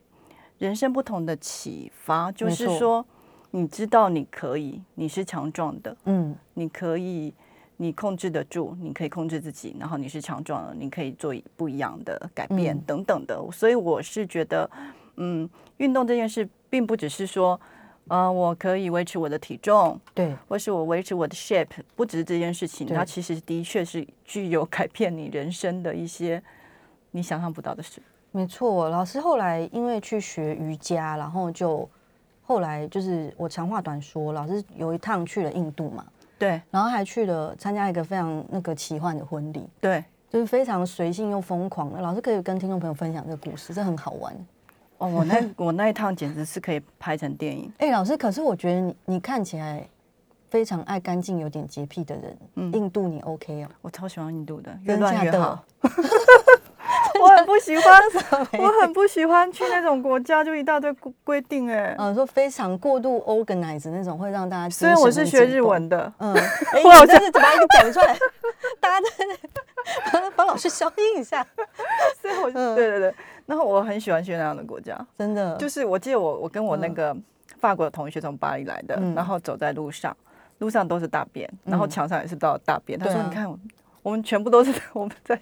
[0.59, 3.03] 人生不同的启发，就是说，
[3.51, 7.33] 你知道你可以，你是强壮的，嗯，你可以，
[7.77, 13.41] 你控制得住，你可以控制自己，然后你是强壮的，你可以做不一样的改变等等的。
[13.51, 14.69] 所以我是觉得，
[15.15, 17.59] 嗯，运动这件事，并不只是说，
[18.09, 26.43] 呃，我可以维持我的体重，对，或是我维持我的 shape，不只是这件事情，它其实的确是具有改变你人生的一些
[27.11, 28.01] 你想象不到的事。
[28.31, 31.89] 没错，老师后来因为去学瑜伽，然后就
[32.43, 36.05] 后来就是我长话短说，老师有一趟去了印度嘛，
[36.37, 41.99] 对，然后还去了参加一个非常那个奇幻的婚礼，对，就是非常随性又疯狂的。
[41.99, 44.33] 老师可以跟听众朋友分享这个故事，这很好玩
[44.99, 45.07] 哦。
[45.07, 47.71] 我那我那一趟简直是可以拍成电影。
[47.79, 49.83] 哎，老师，可是我觉得你你看起来
[50.49, 53.67] 非常爱干净、有点洁癖的人，嗯印度你 OK 哦？
[53.81, 55.63] 我超喜欢印度的，越乱越好。
[57.21, 58.01] 我很不喜欢，
[58.59, 61.95] 我很不喜欢去那种国家，就一大堆规规定哎。
[61.97, 66.33] 嗯，说非常过度 organized 那种，会让大家虽然我是学日文的，的，嗯，
[66.73, 68.17] 哎， 我真是把一个讲出来，
[68.79, 69.05] 大家
[70.11, 71.45] 在那帮老师消音一下，
[72.21, 73.13] 所以我嗯对对对，
[73.45, 77.17] 然后我很喜欢去那样的国家，真的就是我记得我我跟我那嗯个
[77.59, 80.15] 法国的同学从巴黎来的，嗯然后走在路上，
[80.59, 82.97] 路上都是大便，然后嗯墙上也是都有大便。
[82.97, 83.49] 他说：“你看，
[84.01, 85.39] 我们全部都是我们在，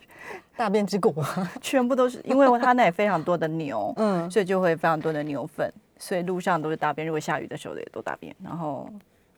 [0.58, 1.14] 大便之国，
[1.62, 7.06] 全部都是，因为他那里非常多的牛， 嗯，所以就会非常多的牛粪，所以路上都是大便。
[7.06, 8.90] 如果下雨的时候也都大便，然后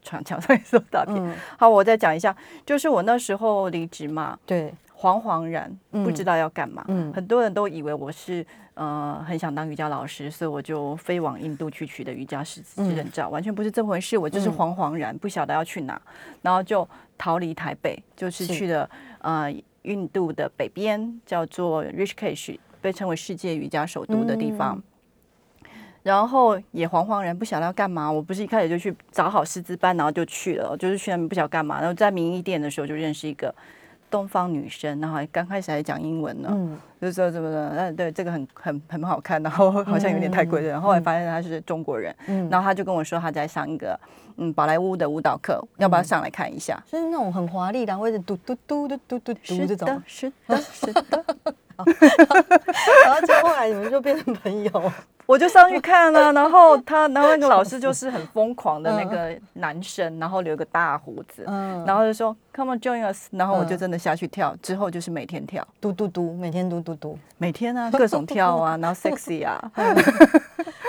[0.02, 1.18] 墙墙上也是都大便。
[1.18, 7.12] 嗯，好，我再讲一下，就是我那时候离职嘛，对，惶惶然不嗯知道要干嘛，嗯。
[7.14, 12.96] 很多人都以为我是呃很想当瑜伽老师，所以我就飞往印度去取得瑜伽师资嗯。
[12.96, 14.58] 证照，完全不是这回事，我就是嗯。
[14.58, 16.02] 惶惶然，不晓得要去哪，
[16.42, 18.54] 然后就逃离台北，就是是。
[18.54, 24.78] 去了呃印度的北边，叫做 Rishikesh，被称为世界瑜伽首都的地方。
[24.78, 24.84] 嗯
[26.02, 28.10] 然后也惶惶然，不晓得要干嘛。
[28.10, 31.80] 我不是一开始就去找好师资班，然后就去了，就是去那边不晓得干嘛。
[31.80, 33.54] 然后在民意店的时候就认识一个
[34.10, 40.69] 东方女生，然后还刚开始还讲英文呢，嗯，就说怎么的，嗯，对，这个很很很好看，然后好像有点太贵了。
[40.69, 42.50] 然后后来发现他是中国人，嗯。
[42.50, 44.00] 然后他就跟我说他在上一个
[44.38, 46.82] 嗯宝莱坞的舞蹈课，要不要上来看一下？
[46.89, 49.88] 是那种很华丽的，或者嘟嘟嘟嘟嘟嘟嘟是这种。
[49.88, 51.26] 的，，是的，是的。
[53.06, 54.92] 然后就后来你们就变成朋友，
[55.26, 69.72] 我就上去看了、 然后他，然后那个老师就是很疯狂的那个男生，然后留个大胡子，嗯，然后就说 Come on join us，然后我就嗯真的下去跳，之后就是每天跳，嘟嘟嘟，每天嘟嘟嘟，每天啊各种跳啊， 然后 sexy 啊，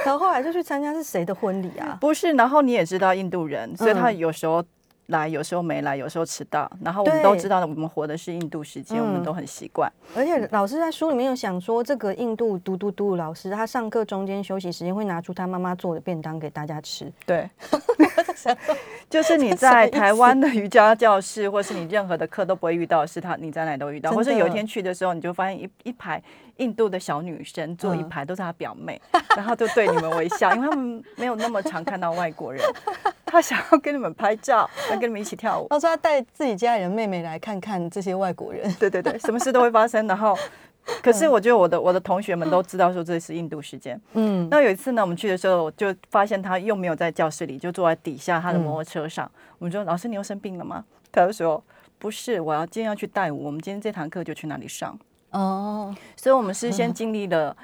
[0.04, 1.96] 然后后来就去参加是谁的婚礼啊？
[2.00, 4.18] 不是，然后你也知道印度人，所以他嗯。
[4.18, 4.62] 有时候
[5.10, 9.24] 来，有时候没来，有时候迟到，然后我们都知道我们活的是印度时间，我们嗯。
[9.24, 9.92] 都很习惯。
[10.16, 17.12] 而且老师在书里面有想说，这个印度嘟嘟嘟老师，他上课中间休息时间会拿出他妈妈做的便当给大家吃。
[17.26, 17.48] 对
[19.10, 26.22] 就是你在台湾的瑜伽教室，或是你任何的课都不会遇到是他，你在哪里都遇到，或是有一天去的时候，你就发现一一排
[26.60, 29.00] 印度的小女生坐一嗯排都是她表妹，
[29.36, 32.62] 然后就对你们微笑，因为他们没有那么常看到外国人，
[33.26, 35.66] 他想要跟你们拍照，要跟你们一起跳舞。
[35.70, 38.72] 他说他带自己家人的妹妹来看看这些外国人。
[38.74, 40.06] 对对对，什么事都会发生。
[40.06, 40.36] 然后，
[41.02, 44.00] 可是我觉得我的我的同学们都知道说这是印度时间。
[44.12, 49.30] 嗯，那有一次呢，我们去的时候，我就发现他又没有在教室里，就坐在底下他的嗯摩托车上。
[49.58, 51.62] 我们说：“老师，你又生病了吗？”他就说
[51.98, 54.98] ：“不是，我要今天要去带舞，我们今天这堂课就去那里上。
[55.30, 57.56] 哦，”所以，我们是先经历了。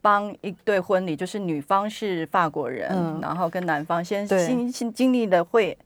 [0.00, 3.18] 帮一对婚礼，就是女方是法国人，嗯。
[3.20, 4.46] 然后跟男方先对。
[4.46, 5.76] 经经经历了会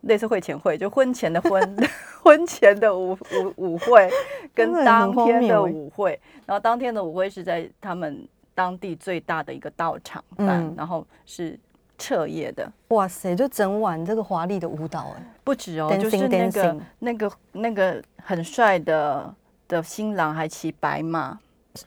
[0.00, 1.76] 类似会前会，就婚前的婚
[2.24, 4.10] 婚前的舞舞舞会，
[4.54, 10.74] 跟当天的舞会，然后当天的舞会是在他们当地最大的一个道场办，嗯。
[10.74, 11.56] 然后是
[11.98, 19.32] 彻夜的，哇塞，就整晚这个华丽的舞蹈，哎，不止哦，就是那个那个那个很帅的
[19.68, 21.38] 的新郎还骑白马，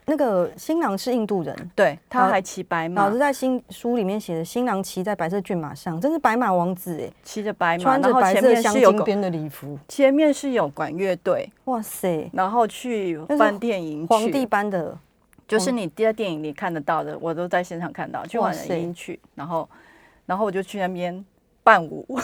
[0.06, 1.70] 那个新郎是印度人。
[1.74, 14.96] 对，他还骑白马老师，在新书里面写的，新郎骑在白色骏马上，真是白马王子哎，骑着白马，穿着然后前白色镶金边的礼服，前面是有管乐队，哇塞，然后去办电影皇帝，般的，
[15.48, 18.78] 就是你在电影里看得到的，我都在现场看到，去晚哇塞。
[18.78, 19.68] 了去，然后
[20.24, 21.22] 然后我就去那边
[21.64, 22.06] 伴舞，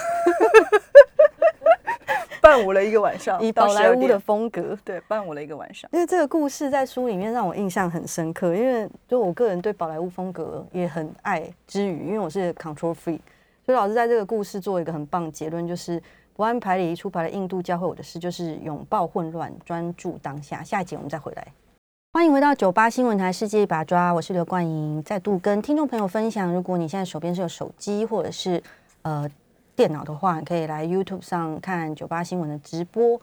[2.49, 4.79] 伴舞了一个晚上，以到12宝莱坞的点风格。
[4.83, 5.91] 对伴舞了一个晚上。
[5.93, 13.21] 因为这个故事在书里面让我印象很深刻，因为就我个人对宝莱坞风格也很爱之余，因为我是 control free，
[13.67, 20.63] 所以老师在这个故事做一个很棒的结论，就是不按牌理出牌的印度教会我的事，就是拥抱混乱，专注当下。
[20.63, 21.47] 下一节我们再回来。
[22.15, 28.63] 欢迎回到九八新闻台世界一把抓，我是刘冠莹，再度跟听众朋友分享，如果你现在手边是有手机或者是
[29.03, 29.29] 呃
[29.79, 33.17] 电脑的话，你可以来 YouTube 上看九八新闻的直播。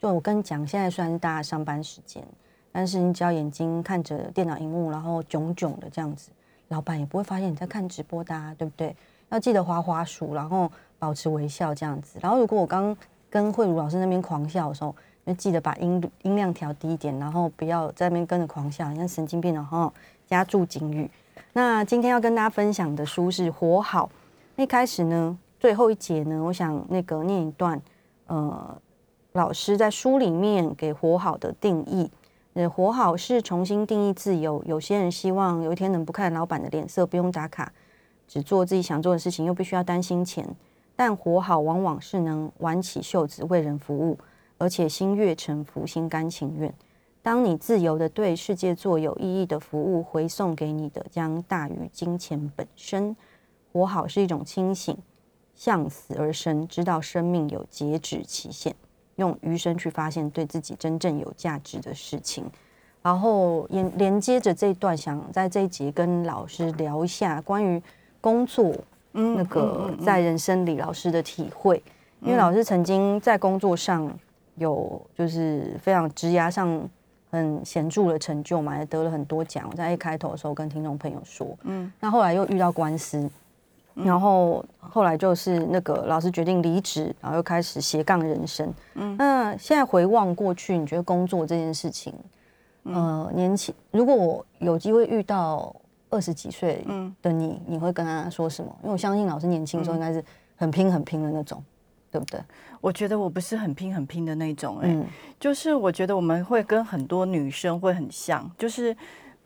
[0.00, 2.26] 就我跟你讲，现在虽然是大家上班时间，
[2.72, 6.30] 但是你只要眼睛看着电脑荧幕，然后炯炯的这样子，
[6.68, 8.96] 老板也不会发现你在看直播的、对不对？
[9.28, 12.18] 要记得滑滑鼠，然后保持微笑这样子。
[12.22, 12.96] 然后如果我刚
[13.28, 14.96] 跟慧茹老师那边狂笑的时候，
[15.26, 19.92] 就记得把音音量调低一点，然后不要在那边跟着狂笑，像神经病然后
[20.26, 21.10] 加注警语。
[21.52, 24.08] 那今天要跟大家分享的书是《活好》。
[24.62, 27.80] 一开始呢，最后一节呢，我想那个念一段，
[28.26, 28.80] 呃，
[29.32, 32.10] 老师在书里面给“活好”的定义。
[32.54, 34.62] 呃，活好是重新定义自由。
[34.66, 37.72] 有些人希望有一天能不看老板的脸色，不用打卡，
[38.26, 40.48] 只做自己想做的事情，又必须要担心钱。
[40.96, 44.18] 但活好往往是能挽起袖子为人服务，
[44.58, 46.72] 而且心悦诚服、心甘情愿。
[47.22, 53.14] 当你自由的对世界做有意义的服务，回送给你的将大于金钱本身。
[53.72, 54.96] 活好是一种清醒，
[55.58, 58.72] 向死而生，知道生命有截止期限，
[59.16, 62.44] 用余生去发现对自己真正有价值的事情。
[63.02, 67.82] 然后连连接着这一段，想在这一节跟老师聊一下关于
[68.20, 68.72] 工作，
[69.10, 71.82] 那个在人生里老师的体会，
[72.20, 74.08] 因为老师曾经在工作上
[74.54, 76.88] 有就是非常职涯上
[77.32, 79.66] 很显著的成就嘛，也得了很多奖。
[79.68, 83.28] 我在一开头的时候跟听众朋友说，嗯，那后来又遇到官司。
[84.04, 88.72] 然后后来就是那个老师决定离职，然后又开始斜杠人生。
[88.94, 92.14] 嗯，那现在回望过去，你觉得工作这件事情，
[92.84, 95.74] 呃，年轻如果我有机会遇到
[96.10, 96.86] 二十几岁
[97.20, 98.70] 的你，你会跟他说什么？
[98.82, 100.24] 因为我相信老师年轻的时候应该是
[100.56, 101.62] 很拼很拼的那种，
[102.10, 102.40] 对不对？
[102.80, 104.96] 我觉得我不是很拼很拼的那种，哎，
[105.40, 108.96] 就是我觉得我们会跟很多女生会很像，就是。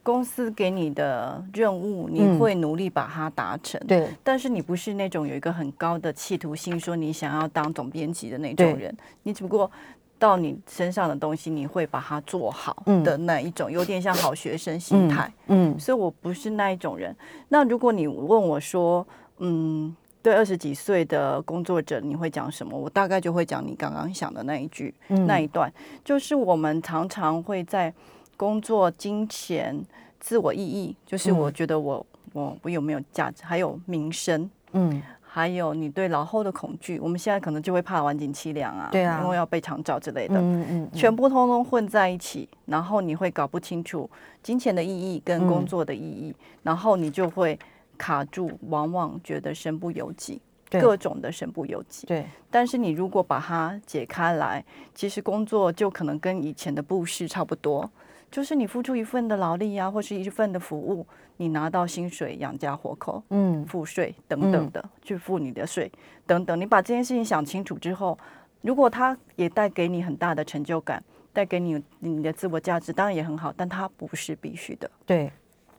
[0.02, 3.80] 公司给你的任务，你会努力把它达成。
[3.86, 8.92] 对，但是你不是那种有一个很高的企图心，说你想要当总编辑的那种人。
[9.22, 9.70] 你只不过
[10.18, 15.32] 到你身上的东西，你会把它做好的那一种，有点像好学生心态。
[15.46, 17.14] 嗯，所以我不是那一种人。
[17.48, 19.06] 那如果你问我说，
[19.38, 22.76] 嗯，对二十几岁的工作者，你会讲什么？
[22.76, 25.72] 我大概就会讲你刚刚想的那一句，那一段，
[26.04, 27.94] 就是我们常常会在。
[28.36, 29.84] 工作、金钱、
[30.18, 36.98] 自我意义，就是我觉得我我我有没有价值，还有名声，嗯，还有你对老后的恐惧。
[36.98, 44.08] 我们现在可能就会怕晚景凄凉啊，对啊，因为要被长照之类的，嗯嗯，全部通通混在一起，然后你会搞不清楚
[44.42, 47.58] 金钱的意义跟工作的意义，然后你就会
[47.96, 52.06] 卡住，往往觉得身不由己，各种的身不由己。
[52.06, 54.64] 对，但是你如果把它解开来，
[54.94, 57.88] 其实工作就可能跟以前的布施差不多。
[58.32, 61.06] 就是你付出一份的劳力呀，或是一份的服务，
[61.36, 65.92] 你拿到薪水养家活口，嗯，付税等等的，去付你的税
[66.26, 66.58] 等等。
[66.58, 68.18] 你把这件事情想清楚之后，
[68.62, 74.90] 如果它也带给你很大的成就感，带给你你的自我价值，当然也很好，但它不是必须的。
[75.04, 75.30] 对，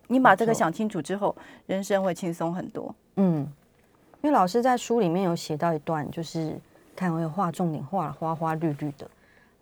[0.08, 1.36] 你把这个想清楚之后，
[1.66, 2.94] 人生会轻松很多。
[3.16, 3.52] 嗯，
[4.22, 6.56] 因为老师在书里面有写到一段，就是
[6.96, 9.10] 看我有画重点，画花花绿绿的。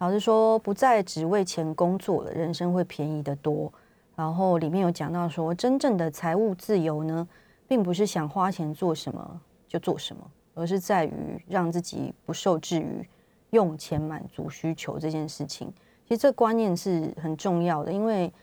[0.01, 3.71] 老师说，不再只为钱工作了，人生会便宜得多。
[4.15, 7.27] 然后里面有讲到说，真正的财务自由呢，
[7.67, 13.07] 并不是想花钱做什么就做什么，而是在于让自己不受制于
[13.51, 15.71] 用钱满足需求这件事情。
[16.07, 18.33] 其实这观念是很重要的，因为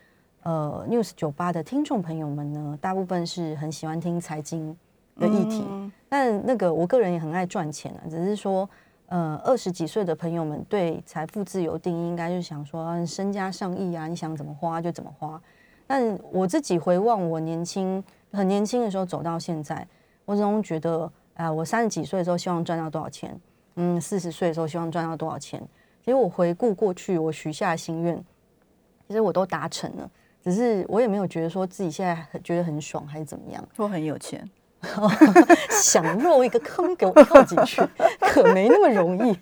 [0.44, 4.76] 呃，News 酒吧的听众朋友们呢，大部分是很喜欢听财经
[5.16, 5.64] 的议题，
[6.08, 8.70] 但那个我个人也很爱赚钱啊，只是说。
[9.08, 15.40] 呃，二十几岁的朋友们对财富自由定义，应该就是想说身家上亿啊，你想怎么花就怎么花。
[15.86, 19.86] 但我自己回望我年轻很年轻的时候走到现在，
[20.26, 23.40] 我总觉得，啊，我三十几岁的时候希望赚到多少钱？
[23.76, 25.58] 嗯，四十岁的时候希望赚到多少钱？
[26.04, 28.22] 其实我回顾过去，我许下心愿，
[29.06, 30.10] 其实我都达成了，
[30.42, 33.66] 只是我也没有觉得说自己现在觉得很爽还是怎么样。
[33.78, 34.46] 我很有钱。
[35.70, 37.82] 想入一个坑给我跳进去，
[38.20, 39.36] 可没那么容易。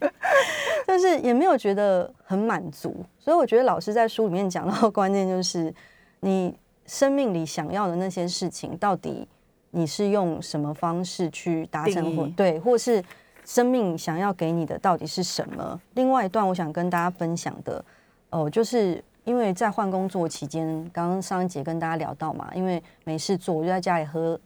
[0.87, 5.73] 但是也没有觉得很满足，所以我觉得老师在书里面讲到的关键就是，
[6.21, 6.57] 你
[6.87, 9.29] 生命里想要的那些事情，到底
[9.73, 12.17] 你是用什么方式去达成？
[12.17, 13.03] 或对，或是
[13.45, 15.81] 生命想要给你的到底是什么？
[15.95, 17.85] 另外一段我想跟大家分享的，
[18.31, 24.41] 哦，就是因为在换工作期间，刚刚上一节跟大家聊到嘛，因为没事做，我就在家里喝。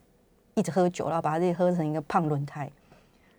[0.54, 2.70] 一直喝酒，然后把自己喝成一个胖轮胎。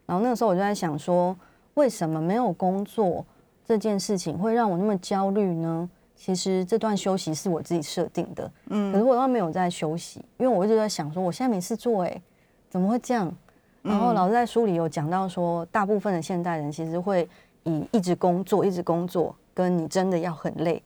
[0.06, 1.36] 然后那个时候我就在想说，
[1.76, 3.26] 为什么没有工作
[3.66, 5.90] 这件事情会让我那么焦虑呢？
[6.16, 12.22] 其实这段休息是我自己设定的，嗯，可是我都没有在休息，因为我一直在想说，我现在没事做，哎，
[12.70, 13.34] 怎么会这样？
[13.82, 17.28] 然后老师在书里有讲到说，大部分的现代人其实会
[17.64, 20.80] 以一直工作、一直工作，跟你真的要很累，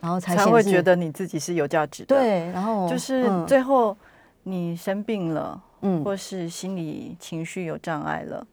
[0.00, 2.14] 然后才才会觉得你自己是有价值的。
[2.14, 3.96] 对，然后就是最后
[4.42, 5.62] 你生病了。
[5.80, 8.44] 嗯，或是心理情绪有障碍了，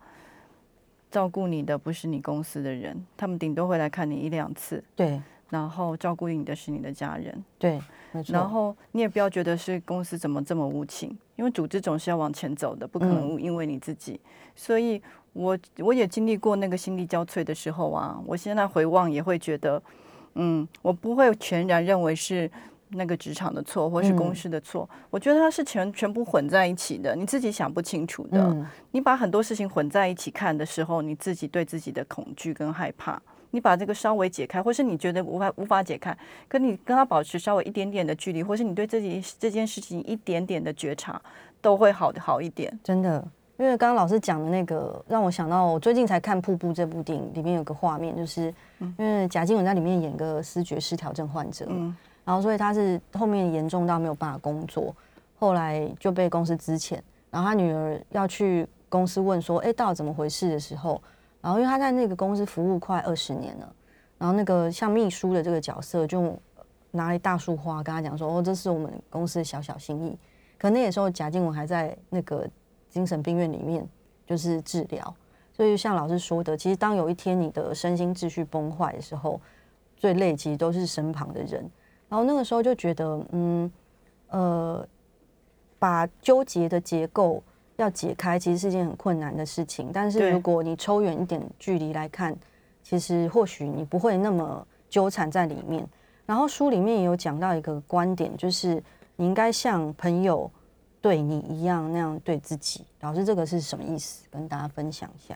[1.10, 4.84] 照顾你的不是你公司的人，他们顶多会来看你一两次。
[4.96, 5.20] 对，
[5.50, 7.44] 然后照顾你的是你的家人。
[7.58, 7.82] 对，
[8.28, 14.22] 然后你也不要觉得是公司怎么这么无情，因为组织总是要往前走的，不可能因为你自己。
[14.54, 15.02] 所以
[15.34, 19.82] 我我也经历过那个心力交瘁的时候啊，我现在回望也会觉得，
[20.36, 22.52] 嗯，我不会全然认为是。
[22.96, 24.90] 那个职场的错，或是公司的错。
[25.10, 28.56] 我觉得它是全全部混在一起的，你自己想不清楚的。
[28.92, 33.22] 你把很多事情混在一起看的时候，你自己对自己的恐惧跟害怕，
[33.52, 36.18] 你把这个稍微解开，或是你觉得无法无法解开，
[36.48, 41.22] 跟你跟他保持稍微一点点的距离，或是你对自己这件事情一点点的觉察，
[41.62, 42.78] 都会好的好一点。
[42.84, 43.26] 真的，
[43.58, 48.54] 因为刚刚老师讲的那个，让我想到我最近才看《瀑布》这部电影，里面有个画面，就是
[48.98, 51.68] 因为贾静雯在里面演个思觉失调症患者。
[52.26, 54.94] 然后，所以他是后面严重到没有办法工作，
[55.38, 57.00] 后来就被公司支遣。
[57.30, 61.00] 然后他女儿要去公司问说：“哎，到底怎么回事？”的时候，
[61.40, 63.76] 然后因为他在那个公司服务快二十年了，
[64.18, 66.36] 然后那个像秘书的这个角色就
[66.92, 70.18] 拿一大束花跟他讲说：“哦，这是我们公司的小小心意。”
[70.58, 72.48] 可那个时候贾静雯还在那个
[72.90, 73.88] 精神病院里面
[74.26, 75.16] 就是治疗，
[75.54, 79.40] 所以就像老师说的，其实当有一天你的身心秩序崩坏的时候，
[79.98, 81.70] 最累其实都是身旁的人。
[82.08, 83.72] 然后那个时候就觉得，嗯，
[84.30, 84.88] 呃，
[85.80, 87.42] 把纠结的结构
[87.78, 89.90] 要解开，其实是一件很困难的事情。
[89.92, 92.36] 但是如果你抽远一点距离来看，
[92.84, 95.86] 其实或许你不会那么纠缠在里面。
[96.28, 98.82] 然后书里面也有讲到一个观点，就是
[99.16, 100.50] 你应该像朋友
[101.02, 102.86] 对你一样那样对自己。
[103.02, 104.26] 老师，这个是什么意思？
[104.30, 105.36] 跟大家分享一下。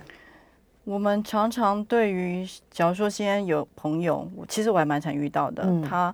[0.83, 6.13] 我们常常对于，假如说现在有朋友，其实我还蛮常遇到的，他。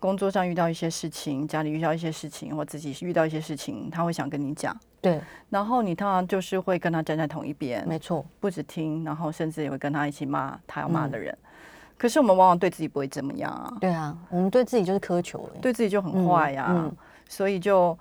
[0.00, 4.76] 工作上遇到一些事情，家里遇到一些事情，或自己遇到一些事情，他会想跟你讲。
[5.00, 5.20] 对，
[5.50, 11.36] 然后你通常就是会跟他站在同一边，没错，不止听，然后甚至也会跟他一起骂他要骂的人。
[11.96, 13.72] 可是我们往往对自己不会怎么样啊。
[13.80, 16.88] 对啊，我们对自己就是苛求，对自己就很坏呀。
[17.28, 17.96] 所以就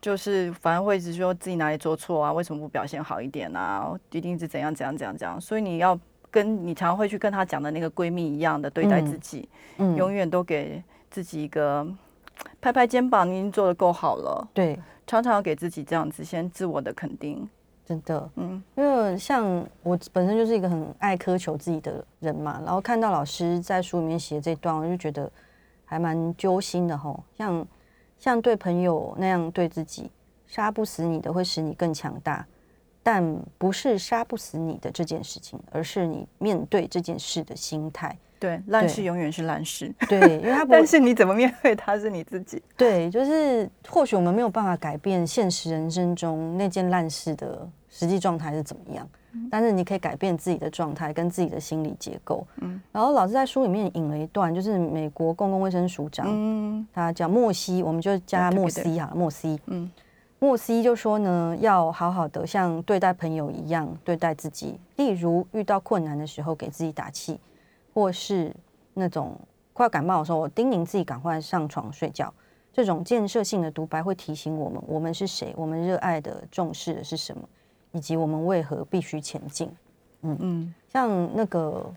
[0.00, 3.92] 就是反而会一直说自己哪里做错啊，为什么不表现好一点啊？
[4.10, 5.40] 一定是怎样怎样怎样怎样。
[5.40, 5.98] 所以你要
[6.30, 9.48] 跟你常常会去跟她讲的那个闺蜜一样的对待自己，
[9.78, 10.82] 永远都给。
[11.10, 11.86] 自己一个
[12.60, 14.48] 拍拍肩膀，你已经做的够好了。
[14.54, 17.48] 对，常常要给自己这样子，先自我的肯定。
[17.84, 25.28] 真的，嗯，因为像我本身就是一个很爱苛求自己的人嘛，然后看到老师在书里面写这段，我就觉得
[25.84, 27.20] 还蛮揪心的吼。
[27.36, 27.66] 像
[28.16, 30.08] 像对朋友那样对自己，
[30.46, 32.46] 杀不死你的会使你更强大，
[33.02, 38.16] 但不是杀不死你的这件事情，而是你面对这件事的心态。
[38.40, 39.94] 对，烂事永远是烂事。
[40.08, 42.60] 对，因为他 但是你怎么面对他是你自己。
[42.76, 49.06] 对，就是或许我们没有办法改变现实人生中那件烂事的实际状态是怎么样，
[49.50, 52.46] 但是你可以改变自己的状态跟自己的心理结构。
[52.62, 59.60] 嗯，然后老师在书里面引了一段，就是美国公共卫生署长，嗯，他叫莫西，我们就叫他莫西哈，莫西。
[59.66, 59.90] 嗯，
[60.38, 67.38] 莫西就说呢，要好好的像对待朋友一样对待自己，例如遇到困难的时候给自己打气。
[67.92, 68.54] 或是
[68.94, 69.36] 那种
[69.72, 72.32] 快感冒的时候，我叮咛自己赶快上床睡觉。
[72.72, 75.52] 这种建设性的独白会提醒我们：我们是谁？
[75.56, 77.42] 我们热爱的、重视的是什么？
[77.92, 79.68] 以及我们为何必须前进？
[80.22, 81.92] 嗯嗯，像那个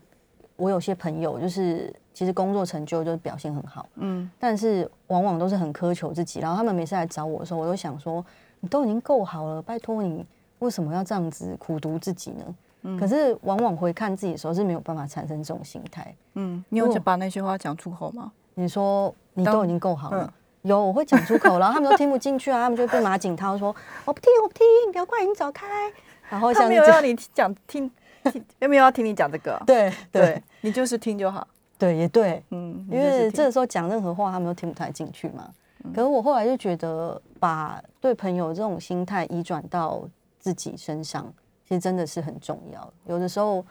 [0.56, 6.40] 我有些朋友，就是其实工作成就就表现很好，嗯，但是往往都是很苛求自己。
[6.40, 8.26] 然后他们每次来找我的时候，我都想说：
[8.60, 10.26] 你都已经够好了，拜托你
[10.60, 12.56] 为什么要这样子苦读自己呢？
[13.00, 16.14] 可是往往回看自己的时候是没有办法产生这种心态。
[16.34, 18.32] 嗯，你有把那些话讲出口吗？
[18.56, 20.32] 你说你都已经够好了，
[20.64, 23.76] 有我会讲出口，然后他们都听不进去啊，他们就被马景涛说
[24.06, 25.66] 我不听我不听，不要怪你走开。
[26.30, 27.90] 然后他没有要 你讲听，
[28.60, 29.62] 有没有要听你讲这个？
[29.66, 31.48] 对对，你就是听就好。
[31.78, 35.50] 对，也对，嗯，因为这个时候讲任何话，他们都听不太进去嘛。
[35.94, 40.02] 可是我后来就觉得，把对朋友这种心态移转到
[40.40, 41.32] 自己身上。
[41.68, 42.94] 其实真的是很重要。
[43.06, 43.66] 有的时候，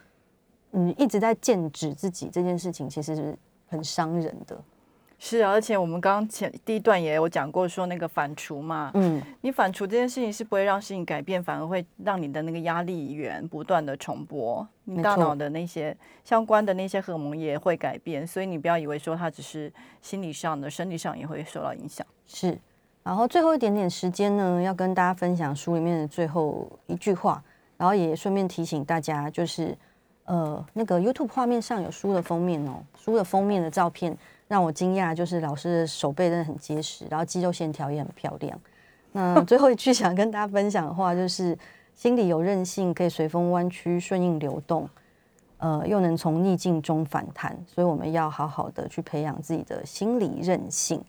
[0.72, 3.38] 嗯，一直在剑指自己这件事情，其实是
[3.68, 4.59] 很伤人的。
[5.18, 18.26] 是啊，而且我们刚刚前第一段也有讲过，说那个反刍嘛，嗯，你反刍这件事情是不会让事情改变，反而会让你的那个压力源不断的重播，你大脑的那些相关的那些荷尔蒙也会改变。
[18.26, 22.05] 所以你不要以为说它只是心理上的，生理上也会受到影响。
[22.26, 22.59] 是。
[23.05, 27.40] 然后最后一点点时间呢，要跟大家分享书里面的最后一句话。
[27.83, 29.76] 然后也顺便提醒大家，就是
[30.26, 34.16] 呃，那个 YouTube 画面上有书的封面哦，书的封面的照片
[34.47, 38.57] 让我惊讶，就是老师的手背真的很结实，然后肌肉线条也很漂亮。
[39.11, 41.59] 那 最后一句想跟大家分享的话，就是
[41.97, 44.89] 心里有韧性，可以随风弯曲，顺应流动，
[45.59, 51.03] 呃，又能从逆境中反弹，所以我们要好好的去培养自己的心理韧性。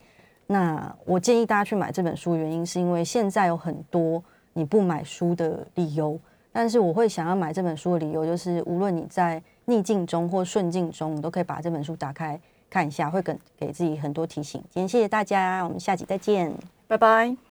[0.48, 6.20] 那我建议大家去买这本书，原因是因为现在有很多你不买书的理由。
[6.54, 12.40] 但是我会想要买这本书的理由，就是无论你在逆境中或顺境中，你都可以把这本书打开
[12.70, 14.64] 看一下，会给给自己很多提醒。
[14.70, 16.54] 今天谢谢大家，我们下集再见。
[16.88, 17.36] 拜拜。